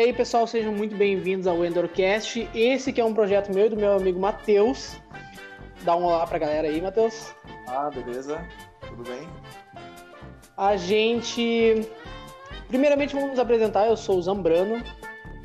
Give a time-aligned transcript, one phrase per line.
[0.00, 2.48] aí, pessoal, sejam muito bem-vindos ao Endorcast.
[2.54, 4.96] Esse que é um projeto meu e do meu amigo Matheus.
[5.82, 7.34] Dá um olá pra galera aí, Matheus.
[7.68, 8.42] Ah, beleza?
[8.80, 9.28] Tudo bem?
[10.56, 11.86] A gente.
[12.68, 13.86] Primeiramente, vamos nos apresentar.
[13.86, 14.82] Eu sou o Zambrano.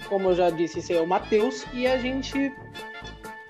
[0.07, 1.65] Como eu já disse, esse é o Matheus.
[1.73, 2.53] E a gente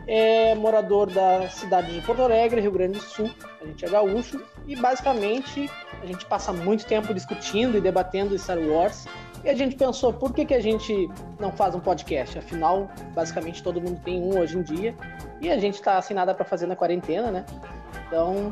[0.07, 3.29] é morador da cidade de Porto Alegre, Rio Grande do Sul.
[3.61, 4.43] A gente é gaúcho.
[4.65, 5.69] E basicamente,
[6.01, 9.05] a gente passa muito tempo discutindo e debatendo Star Wars
[9.45, 11.07] e a gente pensou, por que, que a gente
[11.39, 12.39] não faz um podcast?
[12.39, 14.95] Afinal, basicamente todo mundo tem um hoje em dia.
[15.39, 17.45] E a gente tá sem nada para fazer na quarentena, né?
[18.07, 18.51] Então,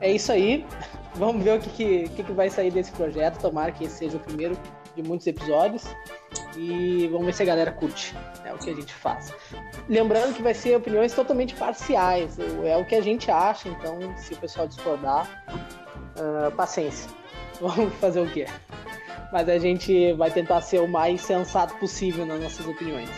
[0.00, 0.66] é isso aí.
[1.14, 3.38] Vamos ver o que, que, que, que vai sair desse projeto.
[3.38, 4.58] Tomara que esse seja o primeiro
[4.96, 5.84] de muitos episódios.
[6.56, 8.14] E vamos ver se a galera curte.
[8.44, 9.32] É o que a gente faz.
[9.88, 12.38] Lembrando que vai ser opiniões totalmente parciais.
[12.64, 13.68] É o que a gente acha.
[13.68, 15.44] Então, se o pessoal discordar,
[16.16, 17.10] uh, paciência.
[17.60, 18.46] Vamos fazer o quê?
[19.32, 23.08] Mas a gente vai tentar ser o mais sensato possível nas nossas opiniões.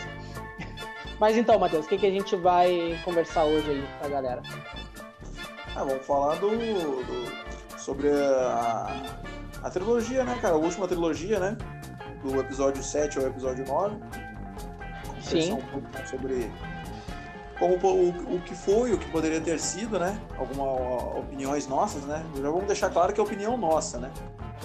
[1.19, 4.41] Mas então, Matheus, o que, que a gente vai conversar hoje aí pra galera?
[5.75, 9.17] Ah, vamos falar do, do sobre a,
[9.61, 10.55] a trilogia, né, cara?
[10.55, 11.57] A última trilogia, né?
[12.23, 13.95] Do episódio 7 ao episódio 9.
[15.21, 15.53] Sim.
[15.53, 16.51] Um pouco sobre
[17.59, 20.19] como o, o que foi, o que poderia ter sido, né?
[20.37, 22.25] Algumas opiniões nossas, né?
[22.35, 24.11] Já vamos deixar claro que é opinião nossa, né?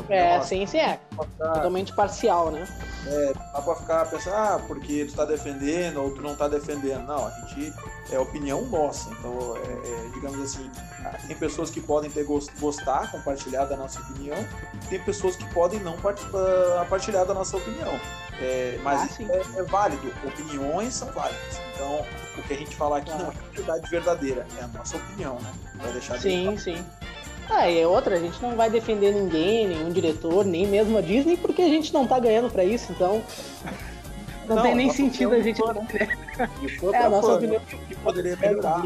[0.08, 0.48] É, nossa.
[0.48, 0.98] sim, sim, é.
[1.10, 1.52] Ficar...
[1.52, 2.66] Totalmente parcial, né?
[3.06, 7.06] É, dá pra ficar pensando, ah, porque tu tá defendendo ou tu não tá defendendo.
[7.06, 7.72] Não, a gente
[8.11, 9.11] é opinião nossa.
[9.11, 10.70] Então, é, é, digamos assim,
[11.27, 14.36] tem pessoas que podem ter gostar, compartilhar da nossa opinião,
[14.88, 15.96] tem pessoas que podem não
[16.88, 17.98] partilhar da nossa opinião.
[18.41, 21.61] É, mas ah, é, é, válido, opiniões são válidas.
[21.74, 22.05] Então,
[22.38, 23.24] o que a gente falar aqui claro.
[23.24, 25.52] não é verdade verdadeira, é a nossa opinião, né?
[25.77, 26.84] Vai deixar sim, de sim.
[27.51, 31.01] Ah, e é outra, a gente não vai defender ninguém, nenhum diretor, nem mesmo a
[31.01, 33.23] Disney, porque a gente não tá ganhando pra isso, então.
[34.47, 35.61] Não, não tem nem sentido a gente.
[35.61, 36.08] Né?
[36.92, 37.61] É, a nossa opinião.
[37.89, 38.83] Que poderia melhorar.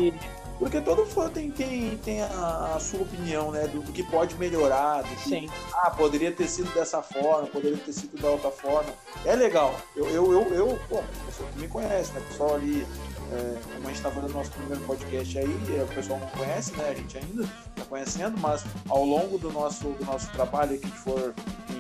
[0.59, 3.66] Porque todo fã tem, tem, tem a, a sua opinião, né?
[3.66, 5.03] Do, do, que pode melhorar.
[5.03, 5.50] Do que, Sim.
[5.72, 8.93] Ah, poderia ter sido dessa forma, poderia ter sido da outra forma.
[9.25, 9.75] É legal.
[9.97, 12.20] Eu, eu, eu, eu pô, pessoa que me conhece, né?
[12.20, 12.87] O pessoal ali,
[13.32, 16.72] é, como a gente tá fazendo nosso primeiro podcast aí, é, o pessoal não conhece,
[16.72, 16.88] né?
[16.88, 17.44] A gente ainda
[17.75, 21.34] tá conhecendo, mas ao longo do nosso, do nosso trabalho que a gente for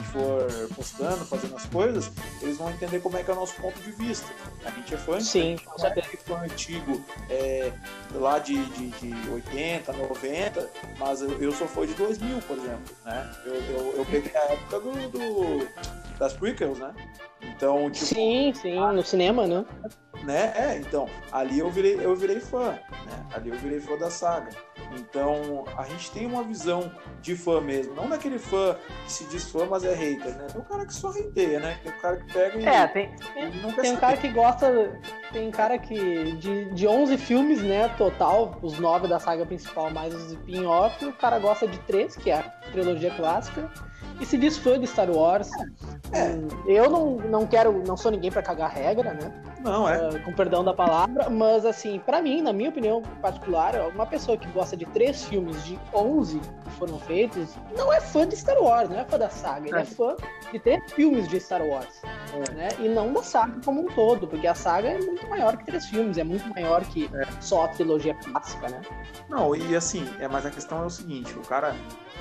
[0.04, 2.10] for postando, fazendo as coisas,
[2.40, 4.26] eles vão entender como é que é o nosso ponto de vista.
[4.64, 6.08] A gente é fã, Sim, com certeza.
[6.12, 7.72] É fã antigo é,
[8.14, 12.94] lá de, de, de 80, 90, mas eu, eu sou fã de 2000, por exemplo.
[13.04, 13.34] Né?
[13.44, 15.68] Eu, eu, eu peguei a época do, do,
[16.18, 16.94] das prequels, né?
[17.42, 19.64] Então, tipo, sim, sim, no cinema, né?
[20.22, 20.52] né?
[20.56, 23.26] É, então, ali eu virei, eu virei fã, né?
[23.34, 24.50] Ali eu virei fã da saga.
[24.92, 26.90] Então, a gente tem uma visão
[27.20, 30.46] de fã mesmo, não daquele fã que se diz fã, mas é hater, né?
[30.52, 31.78] Tem o cara que só hateia, né?
[31.82, 32.66] Tem o cara que pega e.
[32.66, 35.00] É, tem, tem, tem um cara que gosta.
[35.32, 36.32] Tem um cara que.
[36.36, 37.88] De, de 11 filmes, né?
[37.96, 42.30] Total, os 9 da saga principal, mais os spin-off, o cara gosta de 3, que
[42.30, 43.70] é a trilogia clássica
[44.20, 45.50] e se diz fã de Star Wars.
[46.12, 46.28] É.
[46.28, 49.32] Hum, eu não, não quero, não sou ninguém para cagar regra, né?
[49.64, 50.08] Não, é.
[50.08, 54.36] Uh, com perdão da palavra, mas assim, para mim, na minha opinião particular, uma pessoa
[54.36, 58.62] que gosta de três filmes de 11 que foram feitos, não é fã de Star
[58.62, 60.14] Wars, não é fã da saga, ele é, é fã
[60.52, 62.02] de três filmes de Star Wars,
[62.34, 62.52] é.
[62.52, 62.68] né?
[62.78, 65.86] E não da saga como um todo, porque a saga é muito maior que três
[65.86, 67.26] filmes, é muito maior que é.
[67.40, 68.82] só a trilogia clássica, né?
[69.30, 71.74] Não, e assim, é, mas a questão é o seguinte, o cara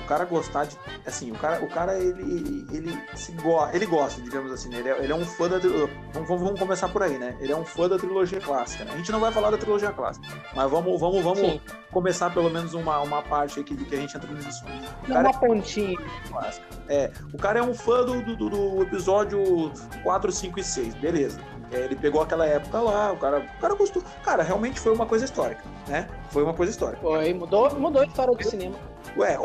[0.04, 0.76] o cara gostar de.
[1.06, 4.78] Assim, o cara, o cara ele, ele, se go, ele gosta, digamos assim, né?
[4.78, 5.58] ele, é, ele é um fã da.
[5.58, 7.36] Vamos, vamos começar por aí, né?
[7.40, 8.84] Ele é um fã da trilogia clássica.
[8.84, 8.92] Né?
[8.94, 12.74] A gente não vai falar da trilogia clássica, mas vamos, vamos, vamos começar pelo menos
[12.74, 14.88] uma, uma parte aqui do que a gente entra nos assuntos.
[15.08, 15.98] Uma é, pontinha.
[16.88, 21.40] É, o cara é um fã do, do, do episódio 4, 5 e 6, beleza.
[21.70, 24.02] É, ele pegou aquela época lá, o cara, o cara gostou.
[24.22, 26.08] Cara, realmente foi uma coisa histórica, né?
[26.30, 27.00] Foi uma coisa histórica.
[27.00, 28.93] Foi, mudou, mudou a história do cinema.
[29.16, 29.38] Ué,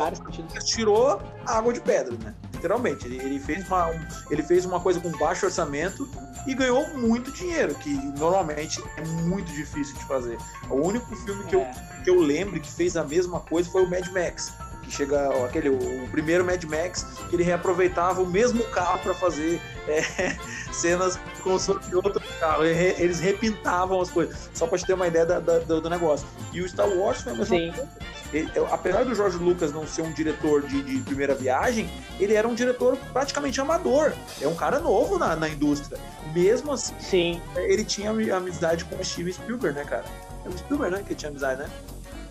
[0.66, 2.33] tirou a água de pedra, né?
[2.54, 3.06] Literalmente.
[3.06, 3.92] Ele, ele, fez uma,
[4.30, 6.10] ele fez uma coisa com baixo orçamento
[6.48, 10.38] e ganhou muito dinheiro, que normalmente é muito difícil de fazer.
[10.69, 12.01] O único filme que, eu, é.
[12.04, 14.51] que eu lembro que fez a mesma coisa foi o Mad Max.
[14.83, 19.13] Que chega aquele, o, o primeiro Mad Max, que ele reaproveitava o mesmo carro para
[19.13, 20.01] fazer é,
[20.74, 22.65] cenas fosse outro carro.
[22.65, 26.27] Eles repintavam as coisas, só para te ter uma ideia da, da, do, negócio.
[26.51, 27.72] E o Star Wars foi a mesma Sim.
[27.72, 31.90] coisa ele, apesar do Jorge Lucas não ser um diretor de, de, primeira viagem,
[32.20, 34.14] ele era um diretor praticamente amador.
[34.42, 36.00] É um cara novo na, na indústria.
[36.34, 37.42] Mesmo assim, Sim.
[37.56, 40.06] ele tinha amizade com o Steven Spielberg, né, cara?
[40.46, 41.70] É o Spielberg, né, que tinha amizade, né?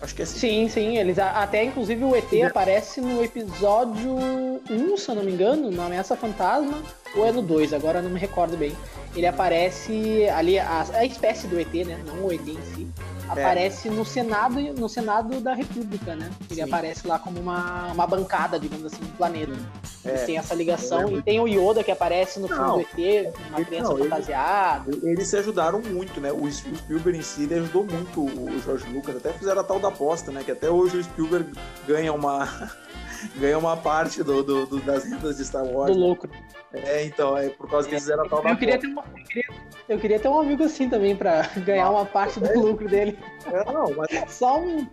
[0.01, 0.39] Acho que é assim.
[0.39, 0.97] Sim, sim.
[0.97, 4.15] Eles, até, inclusive, o ET aparece no episódio
[4.69, 6.81] 1, se eu não me engano, na Ameaça Fantasma,
[7.15, 8.75] ou é no 2, agora não me recordo bem.
[9.15, 11.99] ele aparece ali, a, a espécie do ET, né?
[12.05, 12.87] Não o ET em si.
[13.27, 13.31] É.
[13.31, 16.31] Aparece no Senado, no Senado da República, né?
[16.49, 16.67] Ele Sim.
[16.67, 19.53] aparece lá como uma, uma bancada, digamos assim, do planeta.
[20.03, 20.13] É.
[20.25, 21.15] Tem essa ligação.
[21.15, 22.77] E tem o Yoda que aparece no filme Não.
[22.77, 24.91] do ET, uma criança não, fantasiada.
[25.03, 26.31] Eles se ajudaram muito, né?
[26.31, 30.31] O Spielberg em si ajudou muito o George Lucas, até fizeram a tal da aposta,
[30.31, 30.41] né?
[30.43, 31.51] Que até hoje o Spielberg
[31.87, 32.47] ganha uma
[33.37, 35.95] ganha uma parte do, do- do- das rendas de Star Wars.
[35.95, 36.31] Do lucro.
[36.73, 39.23] É, então, é por causa que eles fizeram a tal da Eu queria, uma- eu,
[39.23, 39.43] queria,
[39.89, 43.17] eu queria ter um amigo assim também, pra ganhar uma parte do lucro dele.
[43.47, 44.87] É, não, mas Só, um,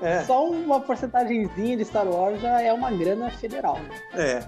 [0.00, 3.78] é, só uma porcentagemzinha de Star Wars já é uma grana federal.
[3.80, 3.90] Né?
[4.14, 4.42] é.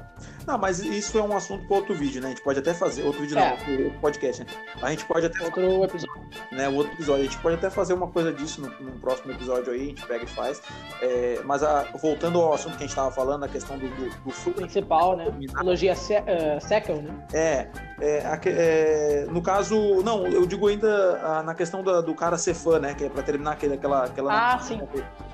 [0.46, 2.28] Não, mas isso é um assunto para outro vídeo, né?
[2.28, 3.02] A gente pode até fazer.
[3.04, 3.44] Outro vídeo É.
[3.44, 4.46] não, outro podcast, né?
[4.80, 7.20] A gente pode até Outro episódio né, outro episódio.
[7.20, 10.06] A gente pode até fazer uma coisa disso no, no próximo episódio aí, a gente
[10.06, 10.62] pega e faz.
[11.02, 14.08] É, mas a- voltando ao assunto que a gente estava falando, a questão do, do,
[14.24, 14.56] do filme.
[14.56, 15.26] principal, né?
[15.54, 17.14] Trilogia Se uh, Sequel, né?
[17.32, 17.66] É,
[17.98, 22.52] é, é, no caso, não, eu digo ainda ah, na questão da- do cara ser
[22.52, 22.94] fã, né?
[22.94, 24.54] Que é pra terminar aquele, aquela, aquela.
[24.54, 24.78] Ah, sim.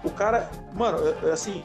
[0.05, 1.63] O cara, mano, é- é assim,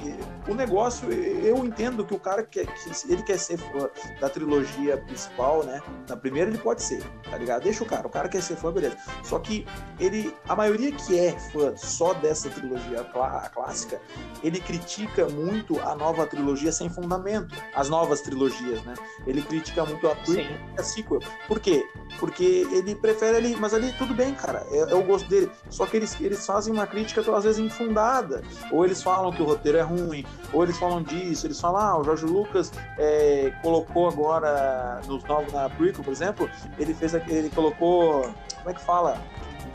[0.48, 3.90] o negócio, eu entendo que o cara quer, que ele quer ser fã
[4.22, 5.82] da trilogia principal, né?
[6.08, 7.64] Na primeira ele pode ser, tá ligado?
[7.64, 8.96] Deixa o cara, o cara quer ser fã, beleza.
[9.24, 9.68] Só que
[10.00, 14.00] ele, a maioria que é fã só dessa trilogia clá- clássica,
[14.42, 18.94] ele critica muito a nova trilogia sem fundamento, as novas trilogias, né?
[19.28, 20.58] Ele critica muito a prequel Sim.
[20.78, 21.20] a sequel.
[21.48, 21.86] Por quê?
[22.20, 25.52] Porque ele prefere ali, mas ali tudo bem, cara, é, é o gosto dele.
[25.70, 28.29] Só que eles, eles fazem uma crítica às vezes infundada.
[28.72, 31.98] Ou eles falam que o roteiro é ruim, ou eles falam disso, eles falam, ah,
[32.00, 37.50] o Jorge Lucas é, colocou agora nos novos na prequel, por exemplo, ele fez ele
[37.50, 38.22] colocou,
[38.58, 39.20] como é que fala?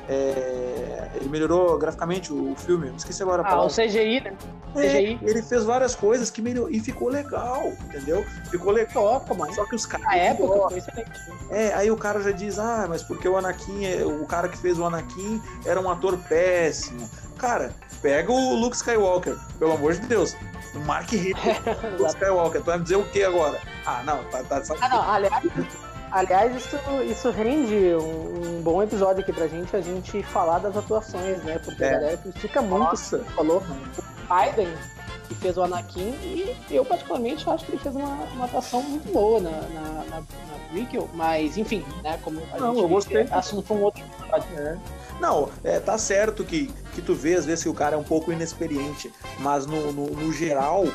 [0.08, 3.72] É, ele melhorou graficamente o, o filme, me esqueci agora a Ah, palavra.
[3.72, 4.34] o CGI, né?
[4.76, 5.18] É, CGI.
[5.22, 8.22] ele fez várias coisas que melhorou e ficou legal, entendeu?
[8.50, 9.20] Ficou legal.
[9.20, 11.10] Toca, Só que os caras na época foi excelente.
[11.50, 14.58] é, aí o cara já diz, ah, mas porque o Anakin, é- o cara que
[14.58, 17.08] fez o Anakin era um ator péssimo.
[17.44, 20.34] Cara, pega o Luke Skywalker, pelo amor de Deus.
[20.74, 21.36] O Mark Hamill,
[21.98, 23.60] Luke Skywalker, tu vai me dizer o que agora?
[23.84, 25.44] Ah, não, tá, tá de Ah, não, aliás,
[26.10, 26.76] aliás isso,
[27.06, 31.60] isso rende um, um bom episódio aqui pra gente, a gente falar das atuações, né?
[31.62, 31.88] Porque É.
[31.88, 33.18] a galera critica muito Nossa.
[33.18, 33.58] o que falou.
[33.62, 34.74] O Biden,
[35.28, 39.12] que fez o Anakin, e eu particularmente acho que ele fez uma, uma atuação muito
[39.12, 40.22] boa na, na, na, na
[40.70, 42.18] prequel, mas enfim, né?
[42.24, 43.16] Como a Não, gente eu gostei.
[43.18, 44.80] é assunto um outro episódio.
[45.20, 48.04] Não, é, tá certo que, que tu vê às vezes que o cara é um
[48.04, 50.86] pouco inexperiente, mas no, no, no geral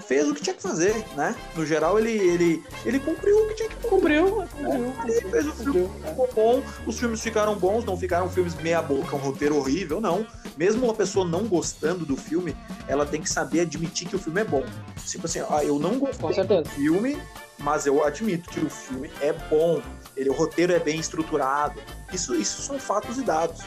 [0.00, 1.34] fez o que tinha que fazer, né?
[1.56, 4.22] No geral ele, ele, ele cumpriu o que tinha que cumprir.
[4.22, 6.08] Cumpriu, cumpriu, Ele fez o filme é.
[6.08, 10.26] ficou bom, os filmes ficaram bons, não ficaram filmes meia boca, um roteiro horrível, não.
[10.56, 12.56] Mesmo uma pessoa não gostando do filme,
[12.86, 14.64] ela tem que saber admitir que o filme é bom.
[15.06, 17.20] Tipo assim, ah, eu não gostei do filme,
[17.58, 19.80] mas eu admito que o filme é bom,
[20.16, 21.80] ele, o roteiro é bem estruturado.
[22.12, 23.60] Isso, isso são fatos e dados.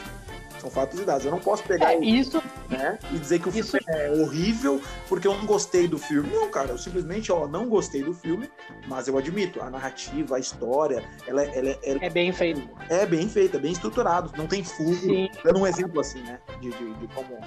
[0.60, 1.24] São fatos e dados.
[1.24, 4.10] Eu não posso pegar É, o- isso, né, e dizer que o filme Isso- é
[4.10, 6.30] horrível porque eu não gostei do filme.
[6.30, 8.50] Não, cara, eu simplesmente ó, não gostei do filme,
[8.88, 12.68] mas eu admito, a narrativa, a história, ela, é- ela, é- ela é bem feito.
[12.88, 14.64] é bem feita, bem estruturado, não tem.
[14.64, 15.28] Sim.
[15.44, 16.40] Dando um exemplo assim, né?
[16.60, 17.38] De, de, de como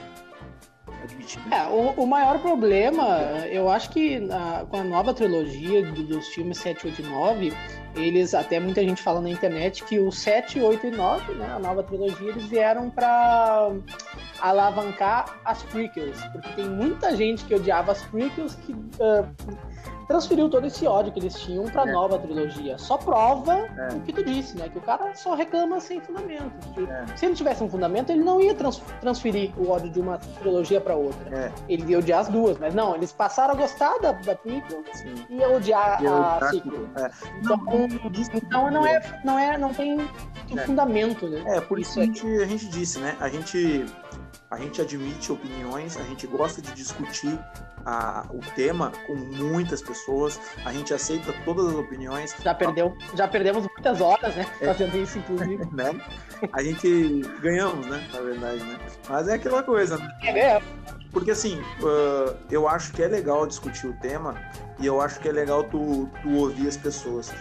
[1.04, 1.42] admitir.
[1.52, 3.06] É, o, o maior problema,
[3.50, 7.54] eu acho que na- com a nova trilogia do- dos filmes 7, 8 e 9,
[7.96, 11.60] eles, até muita gente fala na internet que o 7, 8 e 9, né, a
[11.60, 13.72] nova trilogia, eles vieram pra
[14.42, 19.26] alavancar as prequels, porque tem muita gente que odiava as prequels que ah,
[20.08, 21.92] transferiu todo esse ódio que eles tinham pra É.
[21.92, 22.80] nova trilogia.
[22.80, 23.94] Só prova É.
[23.94, 26.52] o que tu disse, né, que o cara só reclama sem fundamento.
[26.90, 27.16] É.
[27.16, 30.82] Se ele tivesse um fundamento, ele não ia trans- transferir o ódio de uma trilogia
[30.82, 34.12] pra outra É, ele ia odiar as duas, mas não, eles passaram a gostar da,
[34.14, 35.14] da prequel sim.
[35.30, 36.88] e ia odiar eu- a sequel.
[36.96, 37.12] é.
[37.40, 37.62] Então,
[38.34, 40.00] então não é, não é, não tem
[40.56, 40.62] É.
[40.66, 41.44] fundamento, né?
[41.58, 43.16] É, por isso, Isso a, gente, a gente disse, né?
[43.20, 43.86] A gente,
[44.52, 47.38] a gente admite opiniões, a gente gosta de discutir
[47.86, 53.28] a, o tema com muitas pessoas, a gente aceita todas as opiniões, Já perdeu, já
[53.28, 54.46] perdemos muitas horas, né?
[54.60, 54.66] É.
[54.66, 55.66] Fazendo isso, inclusive.
[55.72, 56.00] né?
[56.52, 58.08] A gente ganhamos, né?
[58.12, 58.80] Na verdade, né?
[59.08, 60.10] Mas é aquela coisa, né?
[60.24, 60.62] É,
[61.12, 64.36] Porque assim, ah, eu acho que é legal discutir o tema
[64.80, 67.32] e eu acho que é legal tu, tu ouvir as pessoas.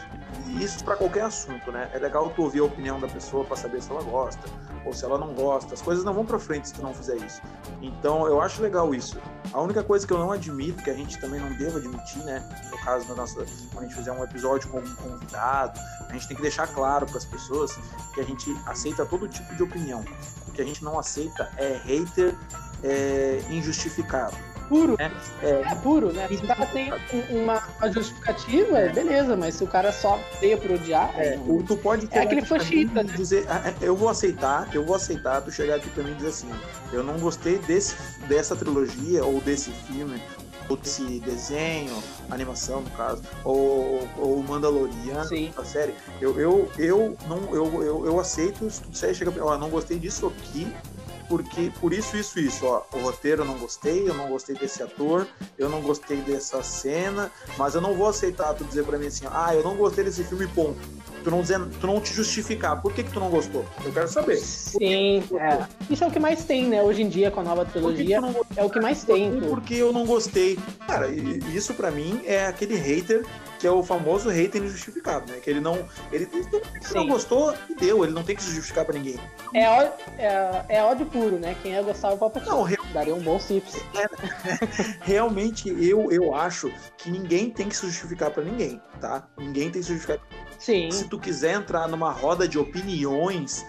[0.56, 1.90] Isso para qualquer assunto, né?
[1.92, 4.40] É legal tu ouvir a opinião da pessoa para saber se ela gosta
[4.84, 5.74] ou se ela não gosta.
[5.74, 7.42] As coisas não vão para frente se tu não fizer isso.
[7.82, 9.20] Então, eu acho legal isso.
[9.52, 12.42] A única coisa que eu não admito, que a gente também não deva admitir, né?
[12.70, 15.78] No caso da nossa, quando a gente fizer um episódio com um convidado,
[16.08, 17.78] a gente tem que deixar claro para as pessoas
[18.14, 20.04] que a gente aceita todo tipo de opinião.
[20.46, 22.34] O que a gente não aceita é hater
[22.82, 24.36] é, injustificado.
[24.68, 24.96] Puro.
[24.98, 25.10] É,
[25.42, 26.28] é, é puro, né?
[26.28, 26.92] Se o cara tem
[27.30, 28.88] uma, uma justificativa, é.
[28.90, 31.12] beleza, mas se o cara só odeia por odiar.
[31.16, 31.62] É, não...
[31.62, 33.12] tu pode ter é aquele fachista, né?
[33.16, 36.14] dizer, ah, é, eu vou aceitar, eu vou aceitar, tu chegar aqui pra mim e
[36.14, 36.50] dizer assim,
[36.92, 37.96] eu não gostei desse,
[38.28, 40.20] dessa trilogia ou desse filme
[40.68, 45.52] ou desse desenho, animação no caso, ou, ou Mandaloriano, Sim.
[45.56, 49.56] a série, eu, eu, eu, não, eu, eu, eu aceito se tu disser, chega, ó,
[49.56, 50.70] não gostei disso aqui,
[51.28, 54.82] porque por isso, isso, isso, ó, o roteiro eu não gostei, eu não gostei desse
[54.82, 55.26] ator,
[55.58, 59.26] eu não gostei dessa cena, mas eu não vou aceitar tu dizer para mim assim,
[59.30, 60.78] ah, eu não gostei desse filme, ponto.
[61.22, 62.80] Tu não, dizer, tu não te justificar.
[62.80, 63.66] Por que, que tu não gostou?
[63.84, 64.36] Eu quero saber.
[64.36, 65.66] Sim, é.
[65.90, 66.80] Isso é o que mais tem, né?
[66.80, 68.20] Hoje em dia, com a nova trilogia,
[68.56, 69.40] é o que mais tem.
[69.40, 70.58] Porque eu não gostei.
[70.86, 73.26] Cara, isso para mim é aquele hater
[73.58, 75.38] que é o famoso hater injustificado, né?
[75.40, 75.88] Que ele não.
[76.12, 79.18] Ele, ele não gostou e deu, ele não tem que se justificar pra ninguém.
[79.54, 81.56] É, ódio, é, é ódio puro, né?
[81.62, 82.84] Quem é gostar do Papa Não, real...
[82.92, 83.76] daria um bom chips.
[83.94, 84.08] É,
[85.02, 89.26] realmente, eu, eu acho que ninguém tem que se justificar pra ninguém, tá?
[89.36, 90.18] Ninguém tem que se justificar.
[90.58, 90.90] Sim.
[90.90, 93.64] Se tu quiser entrar numa roda de opiniões,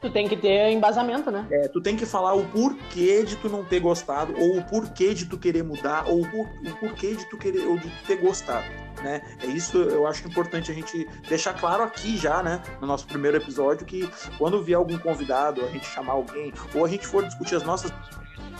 [0.00, 1.46] Tu tem que ter embasamento, né?
[1.50, 5.12] É, tu tem que falar o porquê de tu não ter gostado, ou o porquê
[5.12, 8.64] de tu querer mudar, ou o, porquê de tu querer ou de tu ter gostado.
[9.02, 9.20] Né?
[9.42, 13.36] É isso eu acho importante a gente deixar claro aqui já, né, no nosso primeiro
[13.36, 17.56] episódio, que quando vier algum convidado, a gente chamar alguém, ou a gente for discutir
[17.56, 17.92] as nossas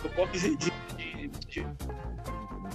[0.02, 0.72] eu posso de, de,
[1.48, 1.66] de,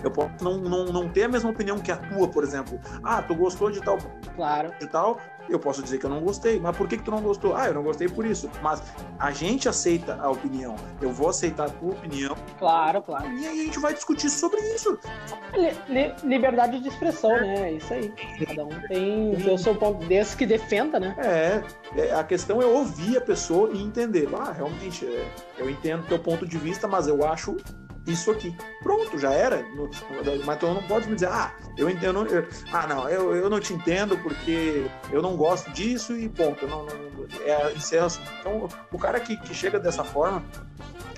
[0.03, 2.79] eu posso não, não, não ter a mesma opinião que a tua, por exemplo.
[3.03, 3.97] Ah, tu gostou de tal,
[4.35, 4.71] claro.
[4.79, 5.19] de tal,
[5.49, 6.59] eu posso dizer que eu não gostei.
[6.59, 7.55] Mas por que, que tu não gostou?
[7.55, 8.49] Ah, eu não gostei por isso.
[8.61, 8.81] Mas
[9.19, 10.75] a gente aceita a opinião.
[11.01, 12.35] Eu vou aceitar a tua opinião.
[12.57, 13.31] Claro, claro.
[13.33, 14.97] E aí a gente vai discutir sobre isso.
[15.87, 17.69] Li liberdade de expressão, né?
[17.69, 18.13] É isso aí.
[18.45, 21.15] Cada um tem o seu ponto desse que defenda, né?
[21.17, 21.63] É,
[21.99, 24.27] é, a questão é ouvir a pessoa e entender.
[24.35, 27.55] Ah, realmente, é, eu entendo teu ponto de vista, mas eu acho
[28.07, 28.55] isso aqui.
[28.81, 29.65] Pronto, já era.
[30.45, 32.25] Mas tu não pode me dizer, ah, eu entendo.
[32.25, 36.67] Eu, ah, não, eu, eu não te entendo porque eu não gosto disso e ponto.
[36.67, 36.95] Não, não,
[37.45, 38.21] é assim.
[38.39, 40.43] Então, o cara que, que chega dessa forma,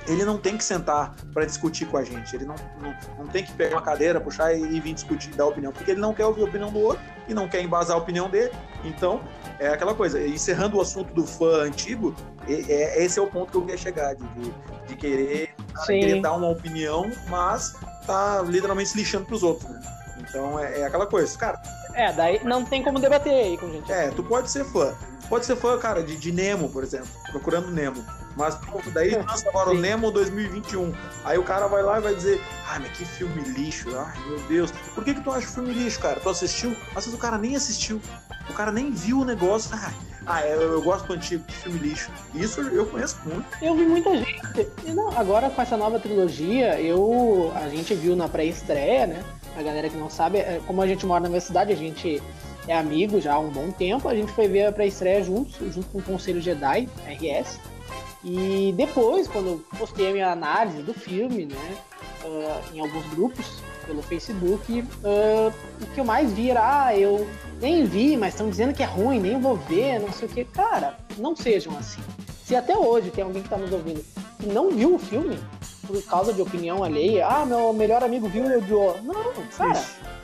[0.07, 2.35] ele não tem que sentar para discutir com a gente.
[2.35, 5.45] Ele não, não, não, tem que pegar uma cadeira, puxar e, e vir discutir, dar
[5.45, 7.99] opinião, porque ele não quer ouvir a opinião do outro e não quer embasar a
[7.99, 8.51] opinião dele.
[8.83, 9.21] Então,
[9.59, 10.25] é aquela coisa.
[10.25, 12.15] Encerrando o assunto do fã antigo,
[12.47, 14.25] é, esse é o ponto que eu queria chegar, de,
[14.87, 19.81] de querer, querer dar uma opinião, mas tá literalmente se lixando pros outros, né?
[20.19, 21.61] Então é, é aquela coisa, cara.
[21.93, 23.91] É, daí não tem como debater aí com gente.
[23.91, 24.93] É, tu pode ser fã.
[25.29, 28.03] Pode ser fã, cara, de, de Nemo, por exemplo, procurando Nemo.
[28.35, 28.57] Mas
[28.93, 30.93] daí lança agora o Nemo 2021.
[31.25, 33.89] Aí o cara vai lá e vai dizer: Ai, mas que filme lixo.
[33.97, 34.71] Ai, meu Deus.
[34.93, 36.19] Por que, que tu acha filme lixo, cara?
[36.19, 36.77] Tu assistiu?
[36.95, 37.99] Às vezes o cara nem assistiu.
[38.49, 39.71] O cara nem viu o negócio.
[39.73, 39.91] Ah,
[40.25, 42.11] ah eu, eu gosto do antigo, que filme lixo.
[42.33, 43.45] Isso eu conheço muito.
[43.61, 44.41] Eu vi muita gente.
[44.85, 47.51] E não, agora com essa nova trilogia, eu.
[47.55, 49.23] A gente viu na pré-estreia, né?
[49.55, 52.21] A galera que não sabe, é, como a gente mora na minha cidade, a gente
[52.67, 54.07] é amigo já há um bom tempo.
[54.07, 57.59] A gente foi ver a pré-estreia juntos, junto com o Conselho Jedi, RS.
[58.23, 61.77] E depois, quando eu postei a minha análise do filme, né,
[62.23, 67.27] uh, em alguns grupos pelo Facebook, uh, o que eu mais vi era, ah, eu
[67.61, 70.43] nem vi, mas estão dizendo que é ruim, nem vou ver, não sei o que.
[70.43, 72.01] Cara, não sejam assim.
[72.45, 74.03] Se até hoje tem alguém que está nos ouvindo
[74.39, 75.37] que não viu o filme
[75.85, 78.99] por causa de opinião alheia, ah, meu melhor amigo viu e odiou.
[79.03, 79.83] Não, cara,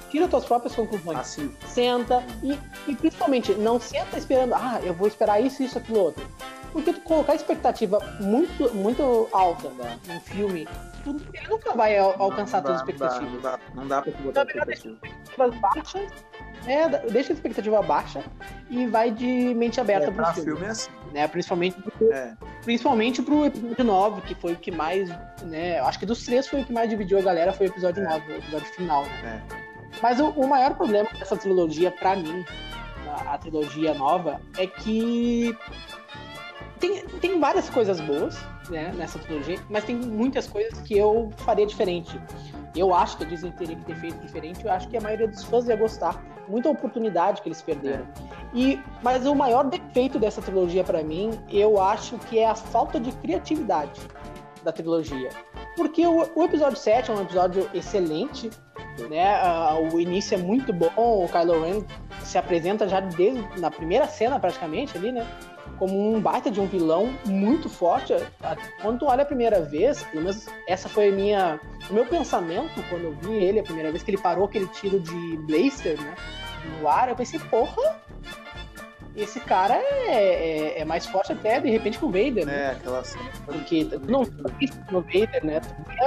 [0.09, 1.19] tira tuas próprias conclusões.
[1.19, 1.51] Assim.
[1.67, 2.57] Senta e,
[2.87, 6.25] e principalmente não senta esperando, ah, eu vou esperar isso, isso, aquilo outro.
[6.73, 10.67] Porque tu colocar expectativa muito, muito alta né, num filme,
[11.03, 13.31] tu, ele nunca vai alcançar não, não todas as expectativas.
[13.31, 14.97] Não dá, não dá pra tu botar expectativa.
[15.61, 16.11] baixas,
[16.65, 18.23] é, deixa a expectativa baixa
[18.71, 20.49] e vai de mente aberta é, pro filme.
[20.49, 20.91] filme é assim.
[21.13, 22.35] Né, principalmente, pro, é.
[22.63, 25.09] principalmente pro episódio 9, que foi o que mais,
[25.43, 28.01] né, acho que dos três foi o que mais dividiu a galera, foi o episódio
[28.03, 28.09] é.
[28.09, 29.03] 9, o episódio final.
[29.03, 29.43] Né?
[29.51, 29.99] É.
[30.01, 32.43] Mas o, o maior problema dessa trilogia, para mim,
[33.27, 35.55] a trilogia nova, é que
[36.83, 38.37] tem, tem várias coisas boas
[38.69, 42.19] né, nessa trilogia, mas tem muitas coisas que eu faria diferente.
[42.75, 45.29] Eu acho que a Disney teria que ter feito diferente, eu acho que a maioria
[45.29, 46.21] dos fãs ia gostar.
[46.49, 48.05] Muita oportunidade que eles perderam.
[48.53, 52.99] E, mas o maior defeito dessa trilogia para mim, eu acho que é a falta
[52.99, 54.01] de criatividade
[54.61, 55.29] da trilogia.
[55.77, 58.49] Porque o, o episódio 7 é um episódio excelente,
[59.09, 59.39] né?
[59.41, 61.81] Uh, o início é muito bom, o Kylo Ren
[62.25, 65.25] se apresenta já desde na primeira cena praticamente ali, né?
[65.77, 68.13] Como um baita de um vilão muito forte.
[68.81, 72.83] Quando tu olha a primeira vez, pelo menos essa foi a minha, o meu pensamento
[72.89, 76.15] quando eu vi ele a primeira vez que ele parou aquele tiro de blaster, né,
[76.79, 78.01] no ar, eu pensei, porra,
[79.15, 82.61] esse cara é, é, é, mais forte até, de repente, que o Vader, né?
[82.61, 83.03] É, aquela
[83.45, 84.23] Porque não
[84.91, 85.61] no Vader, né?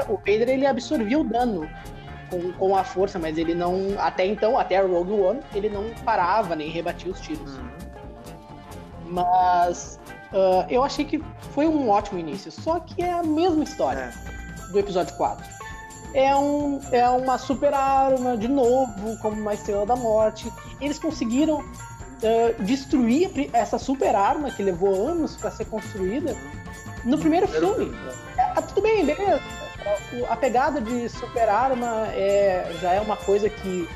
[0.09, 1.69] O Vader, ele absorvia o dano
[2.29, 3.95] com, com a força, mas ele não...
[3.99, 7.57] Até então, até a Rogue One, ele não parava nem rebatia os tiros.
[7.57, 7.69] Uhum.
[9.09, 9.99] Mas
[10.33, 11.23] uh, eu achei que
[11.53, 12.51] foi um ótimo início.
[12.51, 14.73] Só que é a mesma história é.
[14.73, 15.57] do episódio 4
[16.17, 20.51] é, um, é uma super arma, de novo, como uma estrela da morte.
[20.81, 26.35] Eles conseguiram uh, destruir essa super arma que levou anos para ser construída
[27.05, 27.95] no primeiro filme.
[28.39, 29.43] É, tudo bem, beleza.
[30.29, 33.87] A pegada de super arma é, já é uma coisa que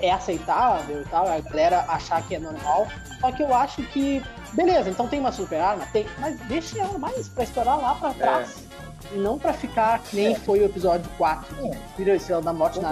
[0.00, 2.86] é aceitável e tal, a galera achar que é normal.
[3.20, 4.22] Só que eu acho que,
[4.52, 8.12] beleza, então tem uma super arma, tem, mas deixa ela mais pra estourar lá pra
[8.12, 8.56] trás.
[8.72, 8.76] É
[9.14, 10.34] não para ficar que nem é.
[10.34, 11.78] foi o episódio 4, que é.
[11.96, 12.90] virou Estrela da Morte na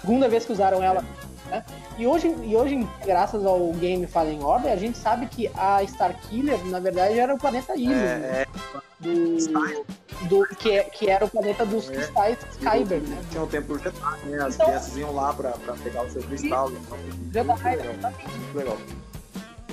[0.00, 1.04] segunda vez que usaram ela.
[1.46, 1.64] Né?
[1.98, 6.64] E hoje, e hoje, graças ao game Fallen Order, a gente sabe que a Starkiller,
[6.66, 7.94] na verdade, era o planeta Ilium.
[7.94, 8.46] É, é.
[8.98, 9.36] Do,
[10.28, 11.94] do, que, que era o planeta dos é.
[11.94, 13.22] cristais Kyber, né?
[13.30, 14.42] Tinha o templo Jedi, né?
[14.42, 16.70] As então, crianças iam lá pra, pra pegar o seu cristal.
[16.70, 18.78] Jedi, muito legal.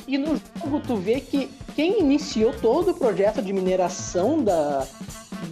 [0.05, 4.85] E no jogo tu vê que quem iniciou todo o projeto de mineração da,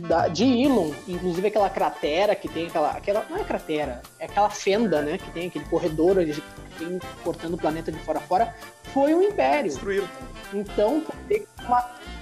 [0.08, 3.25] da, de Elon, inclusive aquela cratera que tem aquela, aquela.
[3.30, 5.18] Não é cratera, é aquela fenda, né?
[5.18, 6.42] Que tem aquele corredor que
[6.78, 8.56] tem cortando o planeta de fora a fora,
[8.94, 9.72] foi o Império.
[9.72, 10.08] Destruíram.
[10.54, 11.01] Então,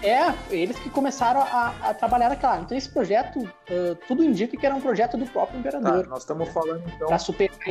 [0.04, 2.60] é, eles que começaram a, a trabalhar naquela.
[2.60, 6.04] Então, esse projeto, uh, tudo indica que era um projeto do próprio Imperador.
[6.04, 7.10] Tá, nós estamos falando, então,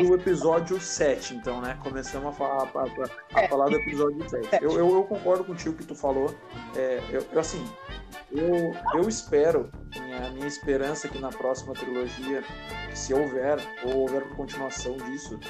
[0.05, 1.79] do episódio 7, então, né?
[1.83, 3.49] Começamos a falar, a, a, a é.
[3.49, 4.49] falar do episódio 7.
[4.61, 6.18] Eu, eu, eu, concordo contigo que tu falou.
[6.77, 7.65] É, eu, eu, assim,
[8.31, 12.45] eu, eu espero, minha, minha esperança é que na próxima trilogia,
[12.95, 15.41] se houver, ou houver continuação disso,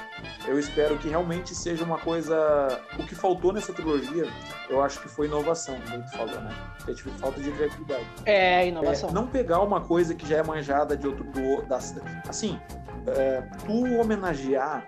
[0.46, 2.80] eu espero que realmente seja uma coisa.
[2.96, 4.28] O que faltou nessa trilogia,
[4.70, 6.54] eu acho que foi inovação, como tu falou, né?
[6.87, 8.06] É tipo falta de criatividade.
[8.25, 9.10] É, inovação.
[9.10, 11.25] É, não pegar uma coisa que já é manjada de outro.
[11.25, 11.96] Do, das,
[12.28, 12.60] assim,
[13.08, 14.87] é, tu homenagear,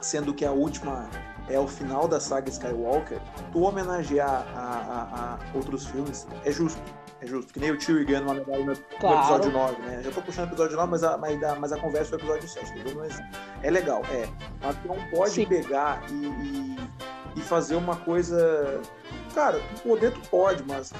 [0.00, 1.08] sendo que a última
[1.48, 3.20] é o final da saga Skywalker,
[3.52, 6.80] tu homenagear a, a, a outros filmes é justo
[7.24, 7.52] é justo.
[7.52, 9.18] Que nem o tio ganhando uma medalha no, claro.
[9.18, 10.02] episódio 9, né?
[10.02, 12.36] Já tô puxando o episódio 9, mas a, mas a, mas a conversa foi o
[12.36, 12.96] episódio 7, entendeu?
[12.96, 13.18] Mas
[13.62, 14.28] é legal, é.
[14.60, 15.46] Mas tu não pode Sim.
[15.46, 16.76] pegar e, e,
[17.36, 18.80] e fazer uma coisa.
[19.34, 20.92] Cara, poder tu pode, mas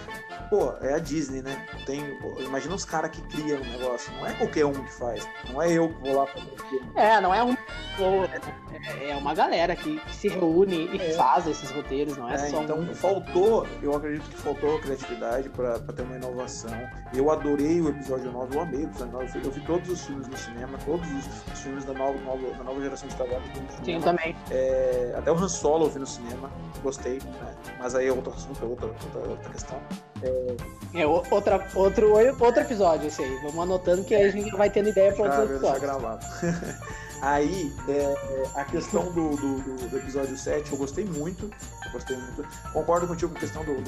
[0.50, 1.66] pô, é a Disney, né?
[1.86, 4.12] Tem, imagina os caras que criam o negócio.
[4.14, 5.28] Não é qualquer um que faz.
[5.50, 6.54] Não é eu que vou lá fazer
[6.96, 7.52] É, não é um.
[7.52, 8.40] É,
[8.86, 11.12] é uma galera que, que se reúne e é.
[11.14, 12.94] faz esses roteiros, não é, é só Então um...
[12.94, 16.74] faltou, eu acredito que faltou criatividade para ter uma inovação.
[17.14, 19.40] Eu adorei o episódio 9, eu amei o episódio 9.
[19.44, 21.08] Eu vi todos os filmes no cinema, todos
[21.52, 23.44] os filmes da nova, nova, da nova geração de Wars.
[23.84, 24.36] Sim, também.
[24.50, 26.50] É, até o Han Solo eu vi no cinema,
[26.82, 27.54] gostei, né?
[27.78, 29.80] Mas aí é outro assunto, é outra, outra, outra questão.
[30.24, 33.38] É, é outra, outro, outro episódio esse aí.
[33.42, 35.80] Vamos anotando que aí a gente vai tendo ideia para outro episódio.
[35.80, 36.26] gravado.
[37.22, 38.14] aí, é,
[38.54, 41.50] a questão do, do, do, episódio 7, eu gostei muito.
[41.92, 42.44] Gostei muito.
[42.72, 43.82] Concordo contigo com a questão do.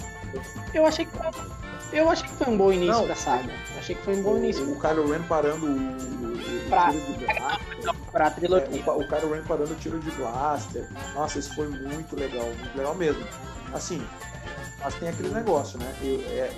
[0.73, 1.17] Eu achei que
[1.93, 3.53] eu achei que foi um bom início Não, da saga.
[3.73, 4.71] Eu achei que foi um bom início.
[4.71, 7.95] O Kylo Ren parando o, o pra, tiro de blaster.
[8.11, 8.83] Pra trilogia.
[8.85, 10.89] É, o, o Kylo Ren parando o tiro de blaster.
[11.15, 12.45] Nossa, isso foi muito legal.
[12.45, 13.25] Muito legal mesmo.
[13.73, 14.05] Assim,
[14.87, 15.97] mas tem aquele negócio, né?
[16.01, 16.49] Eu, é,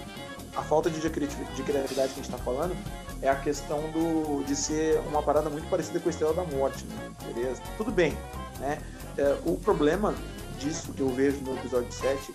[0.54, 2.76] a falta de, de criatividade que a gente está falando
[3.22, 6.84] é a questão do, de ser uma parada muito parecida com a Estrela da Morte,
[6.84, 7.10] né?
[7.24, 7.62] Beleza?
[7.78, 8.12] Tudo bem,
[8.60, 8.78] né?
[9.16, 10.14] É, o problema
[10.58, 12.34] disso que eu vejo no episódio 7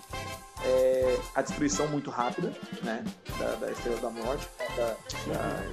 [0.66, 2.52] é a destruição muito rápida,
[2.82, 3.04] né?
[3.38, 4.96] Da, da Estrela da Morte, da,
[5.32, 5.64] da,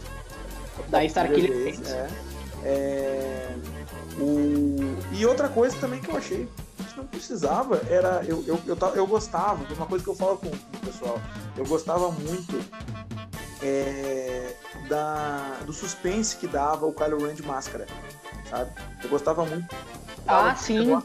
[0.86, 1.78] da Starkiller.
[1.86, 2.08] É,
[2.62, 3.56] é,
[4.18, 4.98] o...
[5.12, 6.46] E outra coisa também que eu achei
[7.00, 8.22] não precisava, era.
[8.26, 11.20] Eu, eu, eu, eu gostava, uma coisa que eu falo com, com o pessoal,
[11.56, 12.64] eu gostava muito
[13.62, 14.54] é,
[14.88, 17.86] da, do suspense que dava o Kylo Ren de máscara,
[18.48, 18.70] sabe?
[19.02, 19.74] Eu gostava muito.
[20.26, 20.90] Ah, sim.
[20.90, 21.02] Eu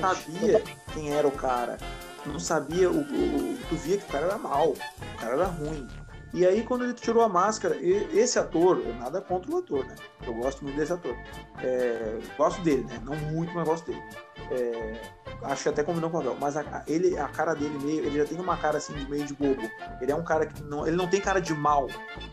[0.00, 1.78] sabia quem era o cara.
[2.26, 5.86] Não sabia, o, o, tu via que o cara era mal, o cara era ruim.
[6.34, 9.94] E aí, quando ele tirou a máscara, esse ator, nada contra o ator, né?
[10.26, 11.16] Eu gosto muito desse ator.
[11.62, 13.00] É, gosto dele, né?
[13.04, 14.02] Não muito, mas gosto dele.
[14.50, 15.00] É,
[15.44, 18.18] acho que até combinou com o Abel, mas a, ele, a cara dele meio, ele
[18.18, 19.62] já tem uma cara assim de meio de bobo.
[20.00, 21.86] Ele é um cara que não, ele não tem cara de mal.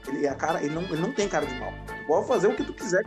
[0.08, 1.72] Ele a cara, ele não, ele não tem cara de mal.
[1.86, 3.04] Tu pode fazer o que tu quiser.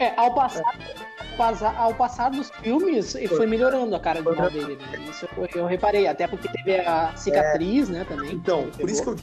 [0.00, 1.76] É, ao passar, é.
[1.76, 4.74] ao passar dos filmes, ele foi melhorando a cara de mal dele.
[4.74, 4.98] Né?
[5.08, 8.32] Isso eu, eu, reparei, até porque teve a cicatriz, né, também.
[8.32, 9.16] Então, por isso que eu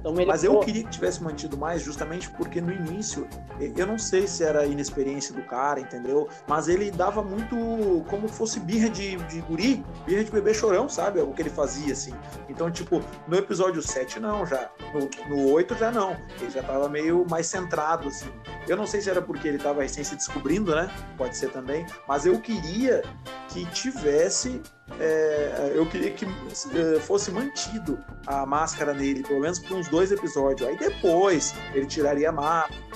[0.00, 3.28] Então, Mas eu queria que tivesse mantido mais, justamente porque no início,
[3.76, 6.26] eu não sei se era inexperiência do cara, entendeu?
[6.48, 11.20] Mas ele dava muito como fosse birra de, de guri, birra de bebê chorão, sabe?
[11.20, 12.14] O que ele fazia, assim.
[12.48, 14.70] Então, tipo, no episódio 7 não, já.
[14.94, 16.16] No, no 8 já não.
[16.40, 18.30] Ele já tava meio mais centrado, assim.
[18.66, 20.90] Eu não sei se era porque ele tava recém se descobrindo, né?
[21.18, 21.84] Pode ser também.
[22.08, 23.02] Mas eu queria
[23.48, 24.62] que tivesse
[24.98, 30.10] é, eu queria que é, fosse mantido a máscara nele, pelo menos por uns dois
[30.10, 30.68] episódios.
[30.68, 32.90] Aí depois ele tiraria a máscara.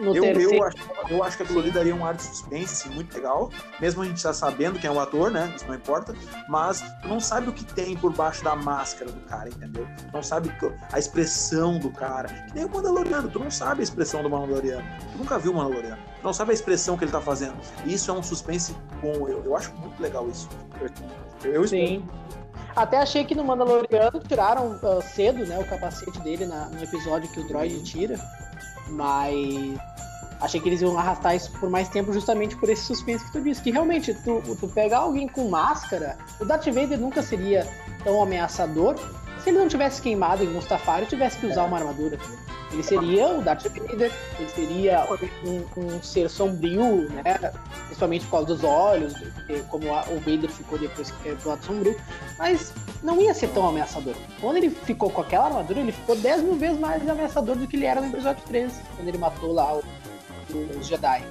[0.00, 0.76] Eu, eu, acho,
[1.08, 3.50] eu acho que aquilo ali daria um ar de suspense assim, muito legal,
[3.80, 5.52] mesmo a gente já sabendo quem é o ator, né?
[5.56, 6.14] Isso não importa,
[6.48, 9.86] mas tu não sabe o que tem por baixo da máscara do cara, entendeu?
[10.12, 10.52] Não sabe
[10.92, 12.28] a expressão do cara.
[12.28, 14.86] Que nem o Mandaloriano, tu não sabe a expressão do Mandaloriano.
[15.12, 16.09] Tu nunca viu o Mandaloriano.
[16.22, 17.56] Não sabe a expressão que ele tá fazendo.
[17.86, 19.28] Isso é um suspense bom.
[19.28, 20.48] Eu, eu acho muito legal isso.
[21.44, 22.04] Eu, eu Sim.
[22.76, 27.28] Até achei que no Mandaloriano tiraram uh, cedo, né, o capacete dele na, no episódio
[27.30, 28.18] que o droid tira.
[28.88, 29.78] Mas
[30.40, 33.40] achei que eles iam arrastar isso por mais tempo justamente por esse suspense que tu
[33.42, 33.62] disse.
[33.62, 37.66] Que realmente, tu, tu pegar alguém com máscara, o Darth Vader nunca seria
[38.04, 38.96] tão ameaçador
[39.42, 42.18] se ele não tivesse queimado em Mustafar e tivesse que usar uma armadura.
[42.72, 45.04] Ele seria o Darth Vader, ele seria
[45.44, 47.24] um, um ser sombrio, né?
[47.86, 49.14] Principalmente por causa dos olhos,
[49.68, 51.96] como o Vader ficou depois que do lado sombrio.
[52.38, 54.14] Mas não ia ser tão ameaçador.
[54.40, 57.76] Quando ele ficou com aquela armadura, ele ficou 10 mil vezes mais ameaçador do que
[57.76, 59.82] ele era no episódio 13, quando ele matou lá o,
[60.78, 61.24] os Jedi.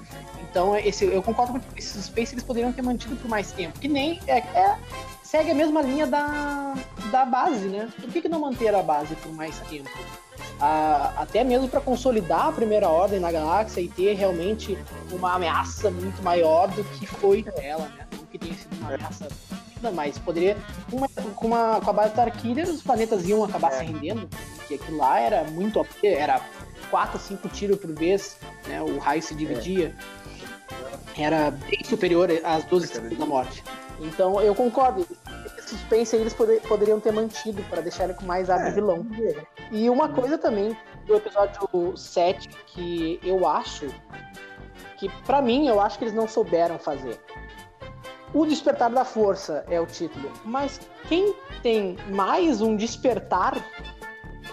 [0.50, 3.80] Então, esse, eu concordo com esse suspense eles poderiam ter mantido por mais tempo.
[3.80, 4.78] Que nem é, é,
[5.24, 6.74] segue a mesma linha da,
[7.12, 7.88] da base, né?
[8.00, 9.90] Por que, que não manter a base por mais tempo?
[10.60, 14.78] Ah, até mesmo para consolidar a primeira ordem na galáxia e ter realmente
[15.12, 18.08] uma ameaça muito maior do que foi ela, né?
[18.18, 19.28] Não que tenha sido uma ameaça
[19.76, 20.18] ainda mais.
[20.18, 20.58] Poderia,
[20.90, 23.78] com, uma, com, uma, com a base Starkiller, os planetas iam acabar é.
[23.78, 26.42] se rendendo, porque aquilo lá era muito era
[26.92, 28.82] 4, 5 tiros por vez, né?
[28.82, 29.96] O raio se dividia.
[31.16, 31.24] É.
[31.24, 33.64] Era bem superior às 12 estrelas da morte.
[34.00, 35.06] Então eu concordo.
[35.70, 38.72] Suspense eles poder, poderiam ter mantido para deixar ele com mais ar de é.
[38.72, 39.06] vilão.
[39.72, 43.88] E uma coisa também do episódio 7 que eu acho
[44.98, 47.20] que para mim eu acho que eles não souberam fazer.
[48.34, 53.56] O Despertar da Força é o título, mas quem tem mais um despertar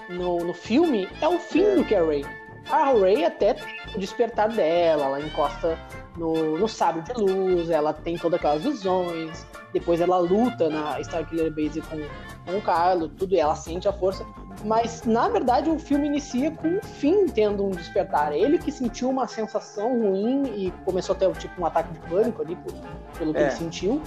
[0.08, 2.24] no, no filme é o fim do que a Ray.
[2.70, 5.78] A Ray até tem o despertar dela, ela encosta
[6.16, 9.46] no, no sábio de luz, ela tem todas aquelas visões,
[9.78, 11.98] depois ela luta na Starkiller Base com,
[12.46, 14.24] com o Kylo, tudo, e ela sente a força.
[14.64, 18.32] Mas, na verdade, o filme inicia com o Finn tendo um despertar.
[18.32, 22.40] Ele que sentiu uma sensação ruim e começou a ter tipo, um ataque de pânico
[22.40, 22.72] ali, por,
[23.18, 23.42] pelo que é.
[23.42, 24.00] ele sentiu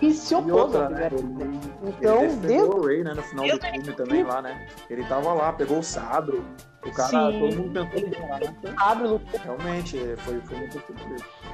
[0.00, 1.10] e se opôs ao né?
[1.10, 4.68] Ele, então, ele o Ray, né, no final do filme também lá, né?
[4.88, 6.40] Ele tava lá, pegou o sabre.
[6.86, 8.74] O cara, Sim, todo mundo tentou ele lá, né?
[8.78, 10.80] Sabre, Realmente, foi, foi muito.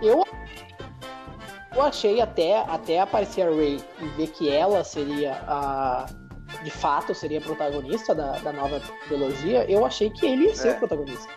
[0.03, 0.25] Eu
[1.77, 6.07] eu achei até, até aparecer a Ray e ver que ela seria a.
[6.63, 10.69] De fato, seria a protagonista da, da nova trilogia, eu achei que ele ia ser
[10.69, 10.73] é.
[10.73, 11.29] o protagonista.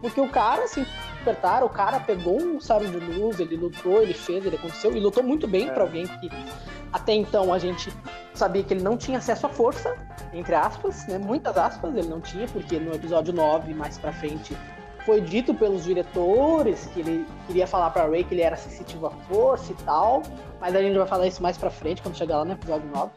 [0.00, 4.14] Porque o cara, assim, despertar, o cara pegou um sábio de luz, ele lutou, ele
[4.14, 5.72] fez, ele aconteceu, e lutou muito bem é.
[5.72, 6.30] para alguém que
[6.92, 7.92] até então a gente
[8.34, 9.94] sabia que ele não tinha acesso à força,
[10.32, 11.18] entre aspas, né?
[11.18, 14.56] Muitas aspas ele não tinha, porque no episódio 9, mais pra frente,
[15.08, 19.10] foi dito pelos diretores que ele queria falar para Ray que ele era sensitivo à
[19.10, 20.22] força e tal,
[20.60, 23.10] mas a gente vai falar isso mais pra frente, quando chegar lá no episódio 9.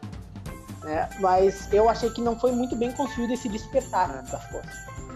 [0.84, 1.10] Né?
[1.20, 4.72] Mas eu achei que não foi muito bem construído esse despertar da força.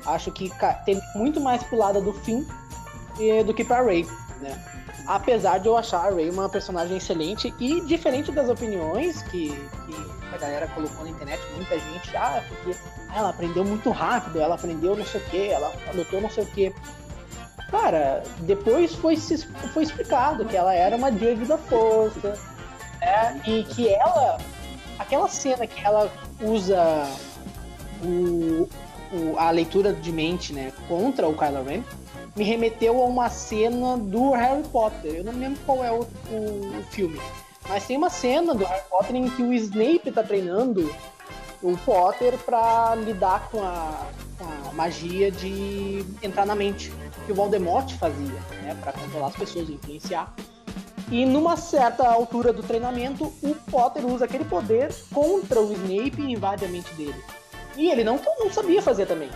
[0.06, 0.52] Acho que
[0.86, 2.44] tem muito mais pro lado do Finn
[3.46, 4.06] do que pra Ray,
[4.42, 4.62] né?
[5.08, 9.48] Apesar de eu achar a Ray uma personagem excelente e diferente das opiniões que,
[9.86, 12.78] que a galera colocou na internet, muita gente, ah, porque
[13.16, 16.48] ela aprendeu muito rápido, ela aprendeu não sei o que, ela lutou não sei o
[16.48, 16.76] que.
[17.72, 22.38] Cara, depois foi, foi explicado que ela era uma Jade da força,
[23.00, 23.42] né?
[23.48, 24.38] E que ela,
[25.00, 27.08] aquela cena que ela usa
[28.04, 28.68] o,
[29.14, 31.84] o, a leitura de mente, né, contra o Kylo Ren,
[32.36, 35.16] me remeteu a uma cena do Harry Potter.
[35.16, 37.20] Eu não lembro qual é o, o, o filme.
[37.68, 40.94] Mas tem uma cena do Harry Potter em que o Snape tá treinando
[41.66, 46.94] o Potter para lidar com a, com a, magia de entrar na mente
[47.26, 50.32] que o Voldemort fazia, né, para controlar as pessoas, influenciar.
[51.10, 56.34] E numa certa altura do treinamento, o Potter usa aquele poder contra o Snape e
[56.34, 57.24] invade a mente dele.
[57.76, 59.30] E ele não, não sabia fazer também.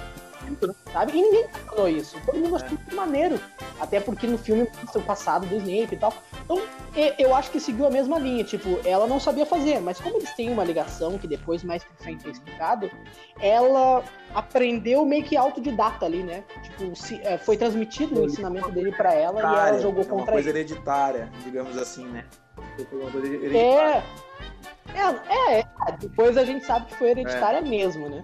[0.92, 1.18] Sabe?
[1.18, 2.18] E ninguém falou isso.
[2.26, 2.72] Todo mundo achou é.
[2.72, 3.40] muito maneiro.
[3.80, 6.14] Até porque no filme mostra o passado do Snape e tal.
[6.44, 6.62] Então,
[7.18, 8.44] eu acho que seguiu a mesma linha.
[8.44, 11.96] Tipo, ela não sabia fazer, mas como eles têm uma ligação que depois, mais pra
[11.98, 12.90] frente, é explicado,
[13.40, 16.44] ela aprendeu meio que autodidata ali, né?
[16.64, 20.26] Tipo, se, é, foi transmitido o ensinamento dele para ela e ela jogou é contra
[20.26, 20.60] uma coisa ele.
[20.60, 22.26] hereditária, digamos assim, né?
[24.96, 25.66] É, é, é,
[26.00, 27.62] depois a gente sabe que foi hereditária é.
[27.62, 28.24] mesmo, né?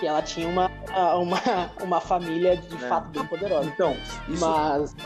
[0.00, 0.70] Que ela tinha uma,
[1.14, 1.40] uma,
[1.84, 2.88] uma família de é.
[2.88, 3.68] fato bem poderosa.
[3.68, 3.94] Então,
[4.28, 4.40] isso...
[4.40, 4.96] Mas,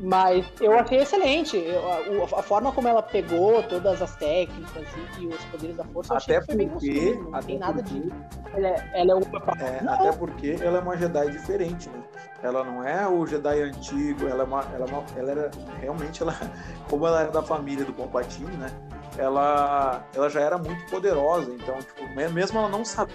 [0.00, 1.56] mas eu achei excelente.
[1.56, 4.86] Eu, a, a, forma como ela pegou todas as técnicas
[5.18, 7.82] e, e os poderes da força, até eu achei porque, bem Não até tem nada
[7.82, 8.12] porque, de.
[8.54, 9.26] Ela é, ela é uma.
[9.60, 12.02] É, até porque ela é uma Jedi diferente, né?
[12.42, 16.22] Ela não é o Jedi antigo, ela é uma, ela, é uma, ela era realmente
[16.22, 16.34] ela,
[16.88, 18.70] como ela era da família do Palpatine, né?
[19.18, 23.14] Ela, ela já era muito poderosa, então tipo, mesmo ela não sabia,